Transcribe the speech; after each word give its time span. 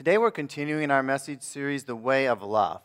Today 0.00 0.16
we're 0.16 0.30
continuing 0.30 0.90
our 0.90 1.02
message 1.02 1.42
series, 1.42 1.84
The 1.84 1.94
Way 1.94 2.26
of 2.26 2.42
Love. 2.42 2.80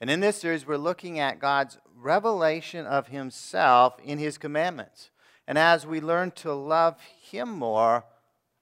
And 0.00 0.08
in 0.08 0.20
this 0.20 0.40
series, 0.40 0.66
we're 0.66 0.78
looking 0.78 1.18
at 1.18 1.38
God's 1.38 1.76
revelation 1.94 2.86
of 2.86 3.08
Himself 3.08 3.98
in 4.02 4.16
His 4.16 4.38
commandments. 4.38 5.10
And 5.46 5.58
as 5.58 5.86
we 5.86 6.00
learn 6.00 6.30
to 6.36 6.54
love 6.54 6.98
Him 7.30 7.50
more, 7.50 8.06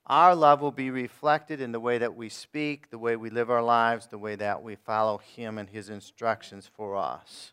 our 0.09 0.35
love 0.35 0.61
will 0.61 0.73
be 0.73 0.91
reflected 0.91 1.61
in 1.61 1.71
the 1.71 1.79
way 1.79 1.99
that 1.99 2.17
we 2.17 2.29
speak, 2.29 2.91
the 2.91 2.99
way 2.99 3.15
we 3.15 3.31
live 3.31 3.49
our 3.49 3.63
lives, 3.63 4.09
the 4.09 4.19
way 4.19 4.35
that 4.35 4.61
we 4.61 4.75
follow 4.75 5.19
Him 5.19 5.57
and 5.57 5.71
His 5.71 5.89
instructions 5.89 6.69
for 6.77 6.97
us. 6.97 7.53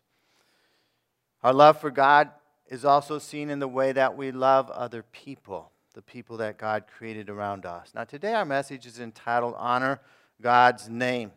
Our 1.44 1.52
love 1.52 1.80
for 1.80 1.92
God 1.92 2.30
is 2.66 2.84
also 2.84 3.20
seen 3.20 3.48
in 3.48 3.60
the 3.60 3.68
way 3.68 3.92
that 3.92 4.16
we 4.16 4.32
love 4.32 4.68
other 4.70 5.04
people, 5.04 5.70
the 5.94 6.02
people 6.02 6.38
that 6.38 6.58
God 6.58 6.86
created 6.98 7.30
around 7.30 7.64
us. 7.64 7.92
Now, 7.94 8.02
today 8.02 8.34
our 8.34 8.44
message 8.44 8.86
is 8.86 8.98
entitled 8.98 9.54
Honor 9.56 10.00
God's 10.40 10.88
Name. 10.88 11.32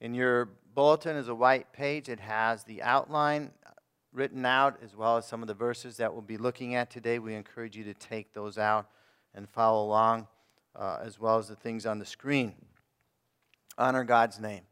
In 0.00 0.14
your 0.14 0.50
bulletin 0.74 1.16
is 1.16 1.28
a 1.28 1.34
white 1.34 1.72
page. 1.72 2.08
It 2.08 2.20
has 2.20 2.64
the 2.64 2.82
outline 2.82 3.50
written 4.12 4.44
out 4.46 4.78
as 4.82 4.96
well 4.96 5.16
as 5.16 5.26
some 5.26 5.42
of 5.42 5.48
the 5.48 5.54
verses 5.54 5.96
that 5.98 6.12
we'll 6.12 6.22
be 6.22 6.38
looking 6.38 6.74
at 6.74 6.90
today. 6.90 7.18
We 7.18 7.34
encourage 7.34 7.76
you 7.76 7.84
to 7.84 7.94
take 7.94 8.32
those 8.32 8.58
out 8.58 8.88
and 9.34 9.48
follow 9.48 9.84
along, 9.84 10.26
uh, 10.74 10.98
as 11.02 11.18
well 11.18 11.38
as 11.38 11.48
the 11.48 11.56
things 11.56 11.86
on 11.86 11.98
the 11.98 12.06
screen. 12.06 12.54
Honor 13.76 14.04
God's 14.04 14.40
name. 14.40 14.62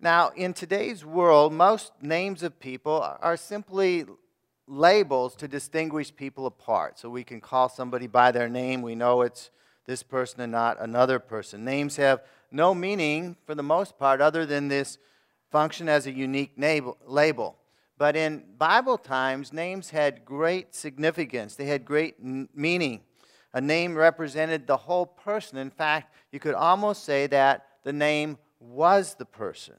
Now, 0.00 0.30
in 0.30 0.54
today's 0.54 1.04
world, 1.04 1.52
most 1.52 1.92
names 2.00 2.42
of 2.42 2.58
people 2.58 3.16
are 3.20 3.36
simply 3.36 4.06
labels 4.66 5.34
to 5.36 5.48
distinguish 5.48 6.14
people 6.14 6.46
apart. 6.46 6.98
So 6.98 7.10
we 7.10 7.24
can 7.24 7.40
call 7.40 7.68
somebody 7.68 8.06
by 8.06 8.30
their 8.30 8.48
name. 8.48 8.82
We 8.82 8.94
know 8.94 9.22
it's 9.22 9.50
this 9.86 10.02
person 10.02 10.40
and 10.40 10.52
not 10.52 10.80
another 10.80 11.18
person. 11.18 11.64
Names 11.64 11.96
have 11.96 12.22
no 12.50 12.74
meaning 12.74 13.36
for 13.46 13.54
the 13.54 13.62
most 13.62 13.98
part 13.98 14.20
other 14.20 14.46
than 14.46 14.68
this 14.68 14.98
function 15.50 15.88
as 15.88 16.06
a 16.06 16.12
unique 16.12 16.52
label. 16.56 17.56
But 17.98 18.16
in 18.16 18.44
Bible 18.56 18.96
times, 18.96 19.52
names 19.52 19.90
had 19.90 20.24
great 20.24 20.74
significance, 20.74 21.54
they 21.54 21.66
had 21.66 21.84
great 21.84 22.16
meaning. 22.22 23.02
A 23.52 23.60
name 23.60 23.96
represented 23.96 24.66
the 24.66 24.76
whole 24.76 25.06
person. 25.06 25.58
In 25.58 25.70
fact, 25.70 26.14
you 26.30 26.38
could 26.38 26.54
almost 26.54 27.04
say 27.04 27.26
that 27.26 27.66
the 27.82 27.92
name 27.92 28.38
was 28.60 29.14
the 29.14 29.24
person. 29.24 29.74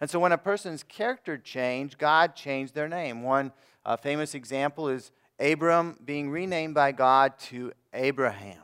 And 0.00 0.10
so 0.10 0.18
when 0.18 0.32
a 0.32 0.38
person's 0.38 0.82
character 0.82 1.38
changed, 1.38 1.98
God 1.98 2.34
changed 2.34 2.74
their 2.74 2.88
name. 2.88 3.22
One 3.22 3.52
uh, 3.84 3.96
famous 3.96 4.34
example 4.34 4.88
is 4.88 5.12
Abram 5.38 5.98
being 6.04 6.30
renamed 6.30 6.74
by 6.74 6.92
God 6.92 7.38
to 7.38 7.72
Abraham. 7.94 8.62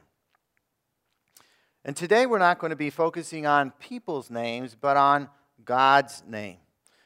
And 1.86 1.96
today 1.96 2.26
we're 2.26 2.40
not 2.40 2.58
going 2.58 2.70
to 2.70 2.76
be 2.76 2.90
focusing 2.90 3.46
on 3.46 3.70
people's 3.78 4.28
names, 4.28 4.76
but 4.78 4.96
on 4.96 5.28
God's 5.64 6.24
name. 6.26 6.56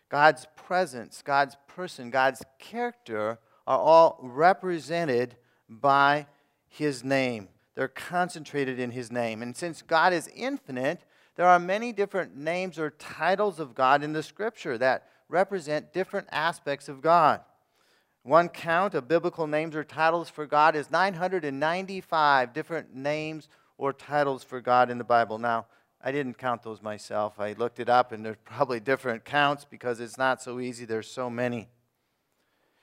God's 0.09 0.47
presence, 0.57 1.21
God's 1.23 1.55
person, 1.69 2.09
God's 2.09 2.43
character 2.59 3.39
are 3.67 3.79
all 3.79 4.19
represented 4.23 5.37
by 5.69 6.27
His 6.67 7.05
name. 7.05 7.49
They're 7.75 7.89
concentrated 7.89 8.81
in 8.81 8.91
His 8.91 9.13
name. 9.13 9.43
And 9.43 9.55
since 9.55 9.83
God 9.83 10.15
is 10.15 10.31
infinite, 10.35 11.05
there 11.37 11.47
are 11.47 11.59
many 11.59 11.93
different 11.93 12.35
names 12.35 12.79
or 12.79 12.89
titles 12.89 13.61
of 13.61 13.75
God 13.75 14.03
in 14.03 14.15
the 14.15 14.23
Scripture 14.23 14.79
that 14.79 15.09
represent 15.29 15.93
different 15.93 16.29
aspects 16.33 16.89
of 16.89 17.03
God. 17.03 17.43
One 18.23 18.49
count 18.49 18.95
of 18.95 19.09
biblical 19.09 19.47
names 19.47 19.77
or 19.77 19.85
titles 19.85 20.31
for 20.31 20.47
God 20.47 20.75
is 20.75 20.91
995 20.91 22.55
different 22.55 22.95
names 22.95 23.47
or 23.81 23.95
titles 23.95 24.45
for 24.45 24.61
God 24.61 24.91
in 24.91 24.99
the 24.99 25.05
Bible. 25.05 25.39
Now, 25.39 25.65
I 26.03 26.13
didn't 26.13 26.37
count 26.37 26.63
those 26.63 26.83
myself. 26.83 27.41
I 27.41 27.55
looked 27.55 27.81
it 27.81 27.89
up, 27.89 28.13
and 28.13 28.23
there's 28.23 28.37
probably 28.45 28.79
different 28.79 29.25
counts 29.25 29.65
because 29.65 30.01
it's 30.01 30.19
not 30.19 30.43
so 30.43 30.61
easy. 30.61 30.85
There's 30.85 31.11
so 31.11 31.31
many. 31.31 31.69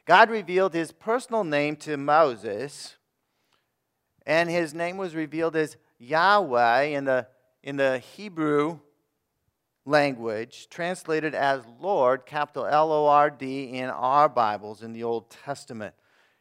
God 0.05 0.31
revealed 0.31 0.73
his 0.73 0.91
personal 0.91 1.43
name 1.43 1.75
to 1.77 1.97
Moses, 1.97 2.95
and 4.25 4.49
his 4.49 4.73
name 4.73 4.97
was 4.97 5.13
revealed 5.13 5.55
as 5.55 5.77
Yahweh 5.99 6.81
in 6.85 7.05
the, 7.05 7.27
in 7.61 7.77
the 7.77 7.99
Hebrew 7.99 8.79
language, 9.85 10.67
translated 10.71 11.35
as 11.35 11.61
Lord, 11.79 12.25
capital 12.25 12.65
L 12.65 12.91
O 12.91 13.05
R 13.05 13.29
D, 13.29 13.65
in 13.65 13.91
our 13.91 14.27
Bibles 14.27 14.81
in 14.81 14.93
the 14.93 15.03
Old 15.03 15.29
Testament. 15.29 15.93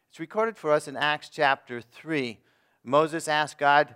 It's 0.09 0.19
recorded 0.19 0.57
for 0.57 0.71
us 0.71 0.87
in 0.87 0.97
Acts 0.97 1.29
chapter 1.29 1.79
3. 1.79 2.39
Moses 2.83 3.27
asked 3.27 3.59
God, 3.59 3.95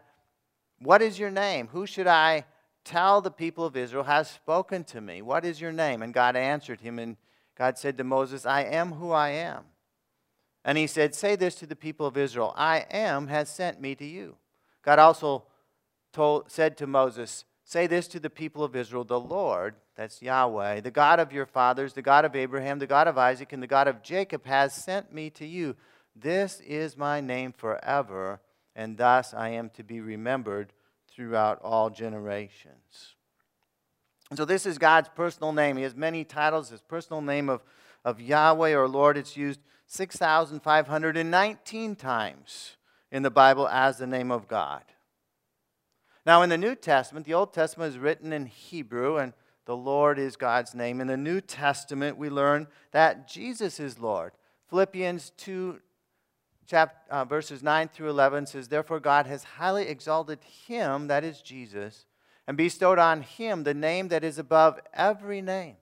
what 0.82 1.02
is 1.02 1.20
your 1.20 1.30
name? 1.30 1.68
Who 1.72 1.86
should 1.86 2.08
I 2.08 2.46
tell 2.84 3.22
the 3.22 3.32
people 3.32 3.66
of 3.66 3.78
Israel 3.78 4.04
has 4.04 4.30
spoken 4.30 4.84
to 4.86 5.00
me? 5.00 5.22
What 5.22 5.46
is 5.46 5.62
your 5.62 5.72
name? 5.72 6.02
And 6.02 6.14
God 6.14 6.36
answered 6.36 6.82
him, 6.82 6.98
and 6.98 7.18
God 7.58 7.78
said 7.78 7.98
to 7.98 8.04
Moses, 8.04 8.46
I 8.46 8.64
am 8.64 8.94
who 8.94 9.12
I 9.12 9.30
am. 9.30 9.66
And 10.66 10.78
he 10.78 10.88
said, 10.88 11.14
Say 11.14 11.36
this 11.36 11.56
to 11.56 11.68
the 11.68 11.76
people 11.76 12.06
of 12.06 12.18
Israel 12.18 12.54
I 12.56 12.86
am 12.90 13.28
has 13.28 13.50
sent 13.50 13.80
me 13.80 13.96
to 13.96 14.06
you. 14.06 14.38
God 14.84 15.00
also 15.00 15.44
told, 16.12 16.52
said 16.52 16.78
to 16.78 16.88
Moses, 16.88 17.46
Say 17.64 17.88
this 17.88 18.08
to 18.10 18.20
the 18.20 18.30
people 18.30 18.64
of 18.64 18.76
Israel 18.76 19.04
the 19.04 19.20
Lord, 19.20 19.76
that's 19.96 20.22
Yahweh, 20.22 20.82
the 20.82 20.92
God 20.92 21.20
of 21.20 21.32
your 21.32 21.46
fathers, 21.46 21.94
the 21.94 22.02
God 22.02 22.26
of 22.26 22.36
Abraham, 22.36 22.80
the 22.80 22.88
God 22.88 23.08
of 23.08 23.18
Isaac, 23.18 23.54
and 23.54 23.62
the 23.62 23.68
God 23.68 23.88
of 23.88 24.02
Jacob, 24.02 24.46
has 24.46 24.74
sent 24.74 25.14
me 25.14 25.30
to 25.32 25.46
you. 25.46 25.76
This 26.16 26.60
is 26.62 26.98
my 26.98 27.22
name 27.22 27.54
forever 27.54 28.42
and 28.76 28.98
thus 28.98 29.34
I 29.34 29.50
am 29.50 29.70
to 29.72 29.84
be 29.84 30.00
remembered 30.02 30.72
throughout 31.10 31.60
all 31.62 31.90
generations. 31.90 33.16
So 34.36 34.46
this 34.46 34.66
is 34.66 34.78
God's 34.78 35.10
personal 35.10 35.52
name. 35.52 35.76
He 35.78 35.84
has 35.84 35.96
many 35.96 36.24
titles. 36.24 36.70
His 36.70 36.82
personal 36.82 37.22
name 37.22 37.50
of, 37.50 37.62
of 38.06 38.22
Yahweh 38.22 38.74
or 38.74 38.88
Lord, 38.88 39.18
it's 39.18 39.36
used 39.36 39.60
6,519 39.88 41.96
times 41.98 42.78
in 43.12 43.24
the 43.24 43.30
Bible 43.30 43.68
as 43.68 43.98
the 43.98 44.08
name 44.08 44.32
of 44.32 44.48
God. 44.48 44.84
Now, 46.26 46.44
in 46.44 46.50
the 46.50 46.58
New 46.58 46.76
Testament, 46.76 47.26
the 47.26 47.34
Old 47.34 47.54
Testament 47.54 47.92
is 47.92 48.00
written 48.00 48.32
in 48.32 48.46
Hebrew, 48.46 49.18
and 49.18 49.34
the 49.66 49.76
Lord 49.76 50.18
is 50.18 50.38
God's 50.38 50.74
name. 50.74 51.02
In 51.02 51.08
the 51.08 51.18
New 51.18 51.42
Testament, 51.42 52.18
we 52.18 52.30
learn 52.30 52.68
that 52.92 53.28
Jesus 53.28 53.80
is 53.80 54.00
Lord. 54.00 54.32
Philippians 54.70 55.32
2 55.38 55.80
uh, 56.74 57.26
verses 57.26 57.64
9 57.64 57.90
through 57.90 58.10
11 58.10 58.48
says, 58.48 58.68
Therefore 58.68 59.00
God 59.00 59.28
has 59.28 59.44
highly 59.44 59.88
exalted 59.88 60.40
him, 60.44 61.08
that 61.08 61.24
is 61.24 61.42
Jesus, 61.42 62.06
and 62.48 62.58
bestowed 62.58 63.00
on 63.00 63.22
him 63.22 63.64
the 63.64 63.74
name 63.74 64.08
that 64.10 64.24
is 64.24 64.38
above 64.38 64.80
every 64.94 65.42
name, 65.42 65.76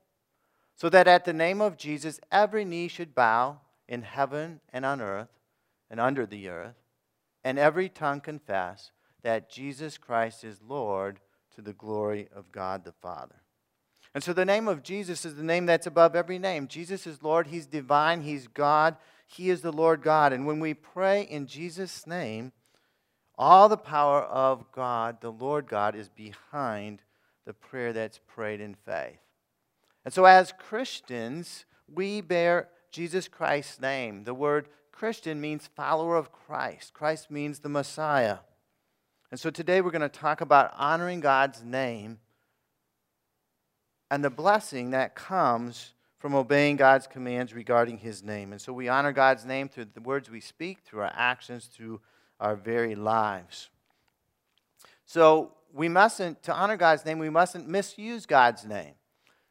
so 0.76 0.90
that 0.90 1.08
at 1.08 1.26
the 1.26 1.34
name 1.34 1.62
of 1.62 1.78
Jesus 1.78 2.20
every 2.32 2.66
knee 2.66 2.88
should 2.88 3.16
bow 3.16 3.60
in 3.88 4.04
heaven 4.04 4.60
and 4.72 4.86
on 4.86 5.02
earth 5.02 5.30
and 5.90 6.00
under 6.00 6.26
the 6.26 6.48
earth, 6.48 6.76
and 7.44 7.58
every 7.58 7.90
tongue 7.90 8.22
confess 8.22 8.92
that 9.24 9.50
Jesus 9.50 9.98
Christ 9.98 10.44
is 10.44 10.62
Lord 10.62 11.20
to 11.56 11.62
the 11.62 11.74
glory 11.74 12.30
of 12.36 12.52
God 12.52 12.86
the 12.86 12.92
Father. 12.92 13.42
And 14.14 14.24
so 14.24 14.34
the 14.34 14.46
name 14.46 14.68
of 14.68 14.82
Jesus 14.84 15.24
is 15.24 15.36
the 15.36 15.44
name 15.44 15.66
that's 15.66 15.88
above 15.88 16.16
every 16.16 16.40
name. 16.40 16.68
Jesus 16.68 17.06
is 17.06 17.22
Lord, 17.22 17.48
He's 17.48 17.68
divine, 17.68 18.22
He's 18.22 18.48
God, 18.48 18.98
he 19.32 19.52
is 19.52 19.62
the 19.62 19.72
Lord 19.72 20.02
God. 20.02 20.34
And 20.34 20.48
when 20.48 20.60
we 20.60 20.74
pray 20.74 21.22
in 21.22 21.46
Jesus' 21.46 22.08
name, 22.08 22.52
all 23.38 23.70
the 23.70 23.78
power 23.78 24.24
of 24.24 24.72
God, 24.72 25.22
the 25.22 25.32
Lord 25.32 25.68
God, 25.68 25.96
is 25.96 26.10
behind 26.10 27.04
the 27.46 27.54
prayer 27.54 27.94
that's 27.94 28.20
prayed 28.26 28.60
in 28.60 28.74
faith. 28.74 29.20
And 30.04 30.12
so, 30.12 30.26
as 30.26 30.52
Christians, 30.58 31.66
we 31.88 32.22
bear 32.22 32.70
Jesus 32.92 33.28
Christ's 33.28 33.80
name. 33.80 34.24
The 34.24 34.34
word 34.34 34.68
Christian 34.92 35.40
means 35.40 35.70
follower 35.76 36.18
of 36.18 36.32
Christ, 36.32 36.94
Christ 36.94 37.30
means 37.30 37.60
the 37.60 37.70
Messiah. 37.70 38.40
And 39.30 39.40
so, 39.40 39.52
today 39.52 39.80
we're 39.82 39.92
going 39.92 40.02
to 40.02 40.10
talk 40.10 40.42
about 40.42 40.74
honoring 40.76 41.20
God's 41.20 41.64
name 41.64 42.18
and 44.10 44.24
the 44.24 44.32
blessing 44.32 44.90
that 44.90 45.14
comes 45.14 45.94
from 46.20 46.36
obeying 46.36 46.76
God's 46.76 47.08
commands 47.08 47.54
regarding 47.54 47.98
his 47.98 48.22
name. 48.22 48.52
And 48.52 48.62
so 48.62 48.74
we 48.74 48.90
honor 48.90 49.14
God's 49.14 49.46
name 49.46 49.70
through 49.70 49.88
the 49.94 50.02
words 50.02 50.30
we 50.30 50.42
speak, 50.42 50.80
through 50.84 51.00
our 51.02 51.14
actions, 51.16 51.66
through 51.66 52.02
our 52.40 52.56
very 52.56 52.94
lives. 52.94 53.70
So 55.06 55.54
we 55.74 55.88
mustn't, 55.88 56.44
to 56.44 56.54
honor 56.54 56.78
God's 56.78 57.06
name, 57.06 57.20
we 57.20 57.30
mustn't 57.30 57.68
misuse 57.68 58.26
God's 58.26 58.66
name. 58.66 58.94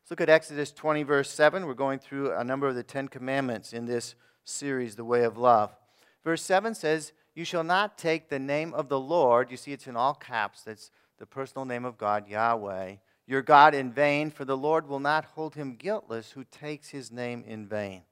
Let's 0.02 0.10
look 0.10 0.20
at 0.20 0.28
Exodus 0.28 0.70
20, 0.70 1.02
verse 1.02 1.30
7. 1.30 1.66
We're 1.66 1.74
going 1.74 1.98
through 1.98 2.32
a 2.32 2.44
number 2.44 2.68
of 2.68 2.74
the 2.74 2.82
Ten 2.82 3.08
Commandments 3.08 3.72
in 3.72 3.86
this 3.86 4.14
series, 4.44 4.94
The 4.94 5.04
Way 5.04 5.24
of 5.24 5.36
Love. 5.38 5.74
Verse 6.22 6.42
7 6.42 6.74
says, 6.74 7.12
You 7.34 7.44
shall 7.44 7.64
not 7.64 7.96
take 7.96 8.28
the 8.28 8.38
name 8.38 8.74
of 8.74 8.88
the 8.88 9.00
Lord, 9.00 9.50
you 9.50 9.56
see 9.56 9.72
it's 9.72 9.86
in 9.86 9.96
all 9.96 10.14
caps, 10.14 10.62
that's 10.62 10.90
the 11.18 11.26
personal 11.26 11.64
name 11.64 11.84
of 11.84 11.98
God, 11.98 12.28
Yahweh, 12.28 12.96
your 13.28 13.42
God 13.42 13.74
in 13.74 13.92
vain, 13.92 14.30
for 14.30 14.46
the 14.46 14.56
Lord 14.56 14.88
will 14.88 15.00
not 15.00 15.26
hold 15.26 15.54
him 15.54 15.74
guiltless 15.74 16.30
who 16.30 16.44
takes 16.44 16.88
his 16.88 17.12
name 17.12 17.44
in 17.46 17.66
vain. 17.66 18.02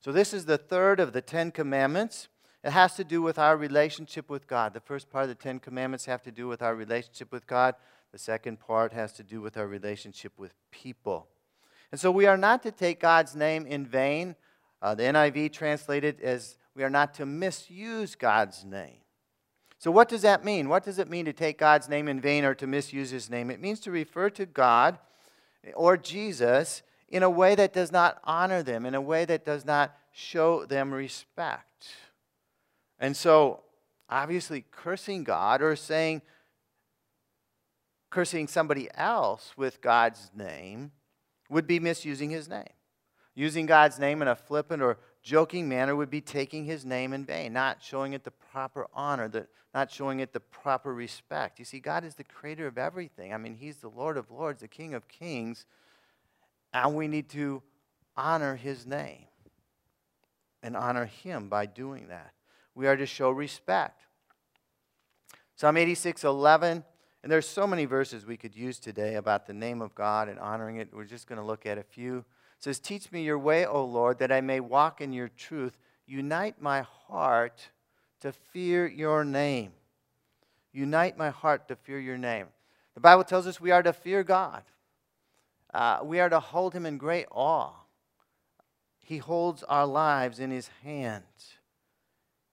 So, 0.00 0.12
this 0.12 0.34
is 0.34 0.44
the 0.44 0.58
third 0.58 1.00
of 1.00 1.14
the 1.14 1.22
Ten 1.22 1.50
Commandments. 1.50 2.28
It 2.62 2.72
has 2.72 2.94
to 2.96 3.04
do 3.04 3.22
with 3.22 3.38
our 3.38 3.56
relationship 3.56 4.28
with 4.28 4.46
God. 4.46 4.74
The 4.74 4.80
first 4.80 5.10
part 5.10 5.24
of 5.24 5.30
the 5.30 5.34
Ten 5.34 5.58
Commandments 5.58 6.04
have 6.04 6.22
to 6.24 6.30
do 6.30 6.46
with 6.46 6.60
our 6.60 6.74
relationship 6.74 7.32
with 7.32 7.46
God. 7.46 7.74
The 8.12 8.18
second 8.18 8.60
part 8.60 8.92
has 8.92 9.14
to 9.14 9.22
do 9.22 9.40
with 9.40 9.56
our 9.56 9.66
relationship 9.66 10.32
with 10.36 10.52
people. 10.70 11.26
And 11.90 11.98
so 11.98 12.10
we 12.10 12.26
are 12.26 12.36
not 12.36 12.62
to 12.64 12.70
take 12.70 13.00
God's 13.00 13.34
name 13.34 13.66
in 13.66 13.86
vain. 13.86 14.36
Uh, 14.82 14.94
the 14.94 15.04
NIV 15.04 15.52
translated 15.52 16.20
as 16.20 16.58
we 16.76 16.84
are 16.84 16.90
not 16.90 17.14
to 17.14 17.24
misuse 17.24 18.14
God's 18.14 18.62
name. 18.62 19.03
So, 19.84 19.90
what 19.90 20.08
does 20.08 20.22
that 20.22 20.46
mean? 20.46 20.70
What 20.70 20.82
does 20.82 20.98
it 20.98 21.10
mean 21.10 21.26
to 21.26 21.34
take 21.34 21.58
God's 21.58 21.90
name 21.90 22.08
in 22.08 22.18
vain 22.18 22.46
or 22.46 22.54
to 22.54 22.66
misuse 22.66 23.10
his 23.10 23.28
name? 23.28 23.50
It 23.50 23.60
means 23.60 23.80
to 23.80 23.90
refer 23.90 24.30
to 24.30 24.46
God 24.46 24.96
or 25.74 25.98
Jesus 25.98 26.80
in 27.10 27.22
a 27.22 27.28
way 27.28 27.54
that 27.54 27.74
does 27.74 27.92
not 27.92 28.18
honor 28.24 28.62
them, 28.62 28.86
in 28.86 28.94
a 28.94 29.00
way 29.02 29.26
that 29.26 29.44
does 29.44 29.66
not 29.66 29.94
show 30.10 30.64
them 30.64 30.90
respect. 30.90 31.88
And 32.98 33.14
so, 33.14 33.60
obviously, 34.08 34.64
cursing 34.70 35.22
God 35.22 35.60
or 35.60 35.76
saying, 35.76 36.22
cursing 38.08 38.48
somebody 38.48 38.88
else 38.94 39.52
with 39.54 39.82
God's 39.82 40.30
name 40.34 40.92
would 41.50 41.66
be 41.66 41.78
misusing 41.78 42.30
his 42.30 42.48
name. 42.48 42.72
Using 43.34 43.66
God's 43.66 43.98
name 43.98 44.22
in 44.22 44.28
a 44.28 44.34
flippant 44.34 44.80
or 44.80 44.96
joking 45.24 45.68
manner 45.68 45.96
would 45.96 46.10
be 46.10 46.20
taking 46.20 46.64
his 46.64 46.84
name 46.84 47.12
in 47.12 47.24
vain, 47.24 47.52
not 47.52 47.82
showing 47.82 48.12
it 48.12 48.22
the 48.22 48.30
proper 48.30 48.86
honor, 48.94 49.26
the, 49.26 49.48
not 49.74 49.90
showing 49.90 50.20
it 50.20 50.32
the 50.32 50.38
proper 50.38 50.94
respect. 50.94 51.58
You 51.58 51.64
see, 51.64 51.80
God 51.80 52.04
is 52.04 52.14
the 52.14 52.22
creator 52.22 52.68
of 52.68 52.78
everything. 52.78 53.34
I 53.34 53.38
mean, 53.38 53.56
he's 53.56 53.78
the 53.78 53.88
Lord 53.88 54.16
of 54.16 54.30
lords, 54.30 54.60
the 54.60 54.68
King 54.68 54.94
of 54.94 55.08
kings, 55.08 55.66
and 56.72 56.94
we 56.94 57.08
need 57.08 57.28
to 57.30 57.62
honor 58.16 58.54
his 58.54 58.86
name 58.86 59.24
and 60.62 60.76
honor 60.76 61.06
him 61.06 61.48
by 61.48 61.66
doing 61.66 62.08
that. 62.08 62.32
We 62.74 62.86
are 62.86 62.96
to 62.96 63.06
show 63.06 63.30
respect. 63.30 64.02
Psalm 65.56 65.76
86 65.76 66.22
11 66.22 66.84
and 67.24 67.32
there's 67.32 67.48
so 67.48 67.66
many 67.66 67.86
verses 67.86 68.26
we 68.26 68.36
could 68.36 68.54
use 68.54 68.78
today 68.78 69.14
about 69.14 69.46
the 69.46 69.54
name 69.54 69.80
of 69.80 69.94
God 69.94 70.28
and 70.28 70.38
honoring 70.38 70.76
it. 70.76 70.90
We're 70.92 71.04
just 71.04 71.26
going 71.26 71.38
to 71.40 71.44
look 71.44 71.64
at 71.64 71.78
a 71.78 71.82
few. 71.82 72.22
It 72.58 72.64
says, 72.64 72.78
Teach 72.78 73.10
me 73.12 73.22
your 73.22 73.38
way, 73.38 73.66
O 73.66 73.84
Lord, 73.84 74.18
that 74.18 74.32
I 74.32 74.40
may 74.40 74.60
walk 74.60 75.00
in 75.00 75.12
your 75.12 75.28
truth. 75.28 75.78
Unite 76.06 76.60
my 76.60 76.82
heart 76.82 77.68
to 78.20 78.32
fear 78.32 78.86
your 78.86 79.24
name. 79.24 79.72
Unite 80.72 81.16
my 81.16 81.30
heart 81.30 81.68
to 81.68 81.76
fear 81.76 82.00
your 82.00 82.18
name. 82.18 82.46
The 82.94 83.00
Bible 83.00 83.24
tells 83.24 83.46
us 83.46 83.60
we 83.60 83.70
are 83.70 83.82
to 83.82 83.92
fear 83.92 84.22
God. 84.22 84.62
Uh, 85.72 86.00
we 86.02 86.20
are 86.20 86.28
to 86.28 86.40
hold 86.40 86.72
him 86.72 86.86
in 86.86 86.98
great 86.98 87.26
awe. 87.30 87.72
He 89.00 89.18
holds 89.18 89.62
our 89.64 89.86
lives 89.86 90.38
in 90.38 90.50
his 90.50 90.70
hands. 90.82 91.54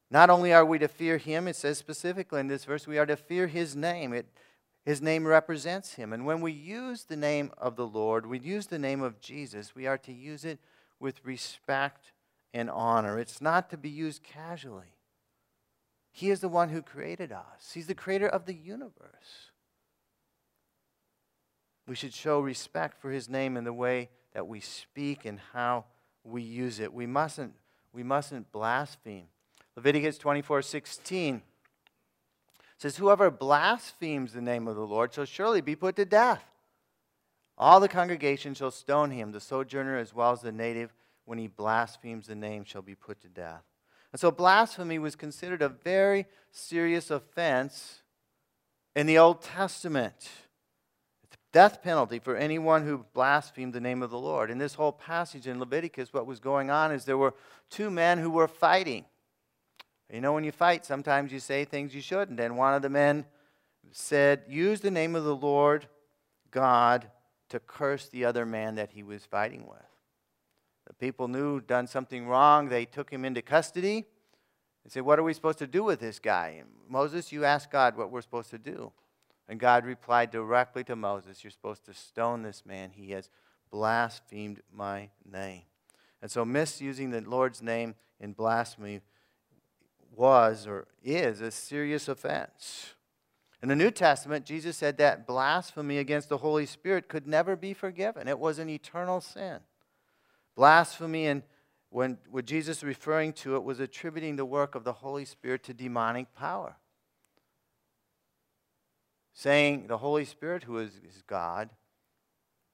Not 0.09 0.30
only 0.30 0.51
are 0.51 0.65
we 0.65 0.77
to 0.80 0.89
fear 0.89 1.18
him, 1.18 1.47
it 1.47 1.56
says 1.56 1.77
specifically 1.77 2.42
in 2.42 2.47
this 2.47 2.65
verse, 2.65 2.86
we 2.86 2.97
are 2.97 3.06
to 3.06 3.15
fear 3.15 3.47
his 3.47 3.75
name. 3.75 4.12
It 4.12 4.25
his 4.83 5.01
name 5.01 5.28
represents 5.28 5.94
him. 5.94 6.12
And 6.12 6.25
when 6.25 6.42
we 6.42 6.51
use 6.51 7.04
the 7.04 7.16
name 7.16 7.51
of 7.57 7.75
the 7.75 7.86
Lord, 7.86 8.25
we 8.25 8.39
use 8.39 8.68
the 8.68 8.80
name 8.80 9.01
of 9.01 9.19
Jesus, 9.19 9.75
we 9.75 9.88
are 9.88 9.98
to 10.00 10.12
use 10.12 10.44
it 10.44 10.60
with 11.00 11.24
respect 11.24 12.12
and 12.54 12.69
honor. 12.69 13.19
It's 13.19 13.42
not 13.42 13.69
to 13.69 13.78
be 13.78 13.89
used 13.89 14.24
casually. 14.24 14.95
He 16.12 16.30
is 16.30 16.42
the 16.42 16.50
one 16.50 16.69
who 16.69 16.81
created 16.81 17.31
us, 17.31 17.72
He's 17.74 17.88
the 17.88 17.95
creator 17.95 18.28
of 18.28 18.45
the 18.45 18.54
universe. 18.54 19.51
We 21.88 21.95
should 21.95 22.13
show 22.13 22.39
respect 22.39 23.01
for 23.01 23.12
His 23.12 23.30
name 23.30 23.57
in 23.57 23.63
the 23.63 23.74
way 23.74 24.10
that 24.33 24.48
we 24.48 24.60
speak 24.60 25.25
and 25.25 25.39
how 25.54 25.86
we 26.24 26.42
use 26.42 26.80
it. 26.80 26.94
We 26.94 27.06
mustn't, 27.06 27.54
we 27.94 28.04
mustn't 28.04 28.51
blaspheme. 28.51 29.28
Leviticus 29.75 30.18
24 30.18 30.62
16 30.62 31.42
says, 32.81 32.98
Whoever 32.98 33.30
blasphemes 33.30 34.33
the 34.33 34.42
name 34.42 34.68
of 34.68 34.75
the 34.75 34.81
Lord 34.81 35.13
shall 35.13 35.25
surely 35.25 35.62
be 35.62 35.75
put 35.75 35.95
to 35.98 36.06
death. 36.06 36.44
All 37.56 37.80
the 37.80 37.88
congregation 37.88 38.56
shall 38.56 38.72
stone 38.72 39.12
him, 39.12 39.31
the 39.31 39.39
sojourner 39.39 39.98
as 39.98 40.16
well 40.16 40.31
as 40.31 40.42
the 40.42 40.51
native, 40.51 40.92
when 41.25 41.38
he 41.38 41.45
blasphemes 41.45 42.25
the 42.25 42.36
name, 42.36 42.63
shall 42.63 42.81
be 42.81 42.95
put 42.95 43.22
to 43.22 43.28
death. 43.28 43.62
And 44.12 44.19
so 44.19 44.31
blasphemy 44.31 44.98
was 44.98 45.16
considered 45.16 45.62
a 45.62 45.69
very 45.69 46.25
serious 46.50 47.12
offense 47.12 48.01
in 48.95 49.06
the 49.06 49.19
Old 49.19 49.44
Testament. 49.44 50.16
It's 51.24 51.38
death 51.54 51.83
penalty 51.83 52.18
for 52.18 52.36
anyone 52.36 52.83
who 52.83 53.06
blasphemed 53.13 53.74
the 53.74 53.80
name 53.80 54.01
of 54.01 54.10
the 54.10 54.18
Lord. 54.18 54.50
In 54.50 54.57
this 54.57 54.74
whole 54.74 54.92
passage 54.92 55.45
in 55.45 55.60
Leviticus, 55.60 56.13
what 56.13 56.25
was 56.25 56.39
going 56.39 56.72
on 56.72 56.92
is 56.92 57.06
there 57.06 57.16
were 57.16 57.36
two 57.69 57.92
men 57.92 58.18
who 58.18 58.31
were 58.31 58.48
fighting. 58.48 59.06
You 60.12 60.19
know, 60.19 60.34
when 60.34 60.44
you 60.44 60.52
fight, 60.52 60.86
sometimes 60.86 61.31
you 61.31 61.40
say 61.40 61.63
things 61.63 61.96
you 61.96 62.02
shouldn't. 62.02 62.40
And 62.40 62.58
one 62.58 62.74
of 62.74 62.81
the 62.81 62.90
men 62.90 63.25
said, 63.92 64.44
Use 64.48 64.81
the 64.81 64.92
name 64.92 65.16
of 65.16 65.24
the 65.24 65.36
Lord 65.36 65.88
God 66.52 67.10
to 67.50 67.60
curse 67.60 68.08
the 68.10 68.25
other 68.25 68.46
man 68.46 68.75
that 68.75 68.92
he 68.92 69.04
was 69.04 69.25
fighting 69.25 69.66
with. 69.68 69.80
The 70.88 70.94
people 70.94 71.30
knew 71.30 71.56
he'd 71.56 71.68
done 71.68 71.88
something 71.88 72.28
wrong. 72.28 72.68
They 72.68 72.86
took 72.86 73.10
him 73.10 73.24
into 73.24 73.42
custody. 73.42 74.06
They 74.84 74.90
said, 74.90 75.04
What 75.04 75.18
are 75.18 75.24
we 75.24 75.34
supposed 75.34 75.60
to 75.60 75.68
do 75.68 75.84
with 75.84 76.02
this 76.02 76.19
guy? 76.19 76.57
And 76.60 76.69
Moses, 76.90 77.31
you 77.31 77.46
ask 77.46 77.72
God 77.72 77.96
what 77.96 78.12
we're 78.12 78.22
supposed 78.22 78.50
to 78.52 78.57
do. 78.57 78.92
And 79.48 79.60
God 79.60 79.86
replied 79.86 80.31
directly 80.31 80.84
to 80.86 80.96
Moses, 80.96 81.44
You're 81.44 81.52
supposed 81.52 81.86
to 81.86 81.94
stone 81.94 82.44
this 82.44 82.66
man. 82.66 82.92
He 82.94 83.12
has 83.12 83.30
blasphemed 83.72 84.62
my 84.74 85.10
name. 85.30 85.62
And 86.22 86.30
so, 86.30 86.44
misusing 86.44 87.12
the 87.12 87.22
Lord's 87.22 87.62
name 87.62 87.96
in 88.19 88.34
blasphemy 88.34 89.02
was 90.16 90.68
or 90.68 90.88
is 91.04 91.42
a 91.42 91.52
serious 91.52 92.08
offense. 92.08 92.96
In 93.62 93.69
the 93.69 93.75
New 93.75 93.92
Testament, 93.92 94.46
Jesus 94.46 94.75
said 94.75 94.98
that 94.98 95.28
blasphemy 95.28 96.00
against 96.00 96.30
the 96.30 96.38
Holy 96.38 96.66
Spirit 96.66 97.08
could 97.08 97.28
never 97.28 97.56
be 97.56 97.74
forgiven. 97.74 98.28
It 98.28 98.40
was 98.40 98.58
an 98.58 98.69
eternal 98.69 99.22
sin. 99.22 99.60
Blasphemy, 100.56 101.28
and 101.28 101.44
when, 101.90 102.18
when 102.30 102.46
Jesus 102.46 102.84
referring 102.84 103.34
to 103.34 103.56
it, 103.56 103.63
was 103.63 103.80
attributing 103.80 104.36
the 104.36 104.46
work 104.46 104.74
of 104.74 104.84
the 104.84 104.94
Holy 104.94 105.25
Spirit 105.25 105.63
to 105.66 105.74
demonic 105.74 106.34
power. 106.34 106.78
Saying 109.34 109.88
the 109.88 110.00
Holy 110.00 110.25
Spirit, 110.25 110.64
who 110.64 110.80
is, 110.80 111.00
is 111.07 111.22
God, 111.25 111.69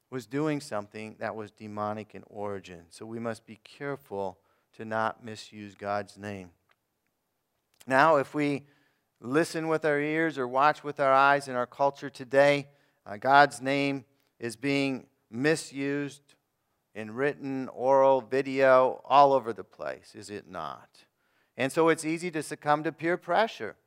was 0.09 0.25
doing 0.25 0.61
something 0.61 1.17
that 1.19 1.35
was 1.35 1.51
demonic 1.51 2.15
in 2.15 2.23
origin. 2.27 2.83
So 2.89 3.05
we 3.05 3.19
must 3.19 3.45
be 3.45 3.59
careful 3.63 4.39
to 4.77 4.85
not 4.85 5.23
misuse 5.23 5.75
God's 5.75 6.17
name. 6.17 6.51
Now, 7.87 8.17
if 8.17 8.33
we 8.33 8.65
listen 9.21 9.69
with 9.69 9.85
our 9.85 9.99
ears 9.99 10.37
or 10.37 10.45
watch 10.45 10.83
with 10.83 10.99
our 10.99 11.13
eyes 11.13 11.47
in 11.47 11.55
our 11.55 11.65
culture 11.65 12.09
today, 12.09 12.67
uh, 13.05 13.15
God's 13.15 13.61
name 13.61 14.03
is 14.39 14.57
being 14.57 15.07
misused 15.31 16.35
in 16.93 17.11
written, 17.11 17.69
oral, 17.69 18.19
video, 18.19 19.01
all 19.05 19.31
over 19.31 19.53
the 19.53 19.63
place, 19.63 20.13
is 20.15 20.29
it 20.29 20.49
not? 20.49 20.89
And 21.55 21.71
so 21.71 21.87
it's 21.87 22.03
easy 22.03 22.29
to 22.31 22.43
succumb 22.43 22.83
to 22.83 22.91
peer 22.91 23.15
pressure 23.15 23.77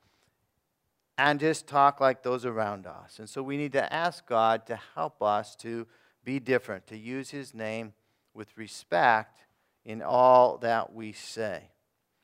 and 1.18 1.38
just 1.38 1.66
talk 1.66 2.00
like 2.00 2.22
those 2.22 2.46
around 2.46 2.86
us. 2.86 3.18
And 3.18 3.28
so 3.28 3.42
we 3.42 3.58
need 3.58 3.72
to 3.72 3.92
ask 3.92 4.26
God 4.26 4.66
to 4.66 4.80
help 4.94 5.22
us 5.22 5.54
to 5.56 5.86
be 6.24 6.40
different, 6.40 6.86
to 6.86 6.96
use 6.96 7.30
His 7.30 7.52
name 7.52 7.92
with 8.32 8.56
respect 8.56 9.44
in 9.84 10.00
all 10.00 10.56
that 10.58 10.94
we 10.94 11.12
say. 11.12 11.70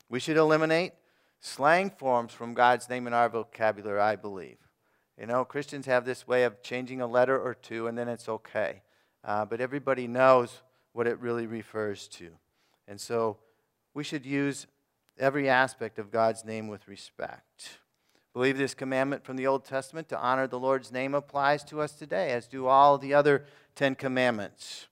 We 0.09 0.19
should 0.19 0.37
eliminate 0.37 0.93
slang 1.47 1.89
forms 1.89 2.33
from 2.33 2.53
God's 2.53 2.89
name 2.89 3.07
in 3.07 3.13
our 3.13 3.29
vocabulary, 3.29 3.99
I 3.99 4.15
believe. 4.15 4.57
You 5.19 5.25
know, 5.25 5.43
Christians 5.45 5.85
have 5.87 6.05
this 6.05 6.27
way 6.27 6.43
of 6.43 6.61
changing 6.61 7.01
a 7.01 7.07
letter 7.07 7.39
or 7.39 7.55
two 7.55 7.87
and 7.87 7.97
then 7.97 8.07
it's 8.07 8.29
okay. 8.29 8.81
Uh, 9.23 9.45
but 9.45 9.61
everybody 9.61 10.07
knows 10.07 10.61
what 10.93 11.07
it 11.07 11.19
really 11.19 11.47
refers 11.47 12.07
to. 12.09 12.29
And 12.87 13.01
so 13.01 13.37
we 13.93 14.03
should 14.03 14.25
use 14.25 14.67
every 15.17 15.49
aspect 15.49 15.97
of 15.97 16.11
God's 16.11 16.45
name 16.45 16.67
with 16.67 16.87
respect. 16.87 17.79
Believe 18.33 18.57
this 18.57 18.75
commandment 18.75 19.23
from 19.23 19.35
the 19.35 19.47
Old 19.47 19.65
Testament 19.65 20.09
to 20.09 20.19
honor 20.19 20.45
the 20.45 20.59
Lord's 20.59 20.91
name 20.91 21.15
applies 21.15 21.63
to 21.65 21.81
us 21.81 21.93
today, 21.93 22.31
as 22.31 22.47
do 22.47 22.67
all 22.67 22.99
the 22.99 23.13
other 23.13 23.45
Ten 23.73 23.95
Commandments. 23.95 24.87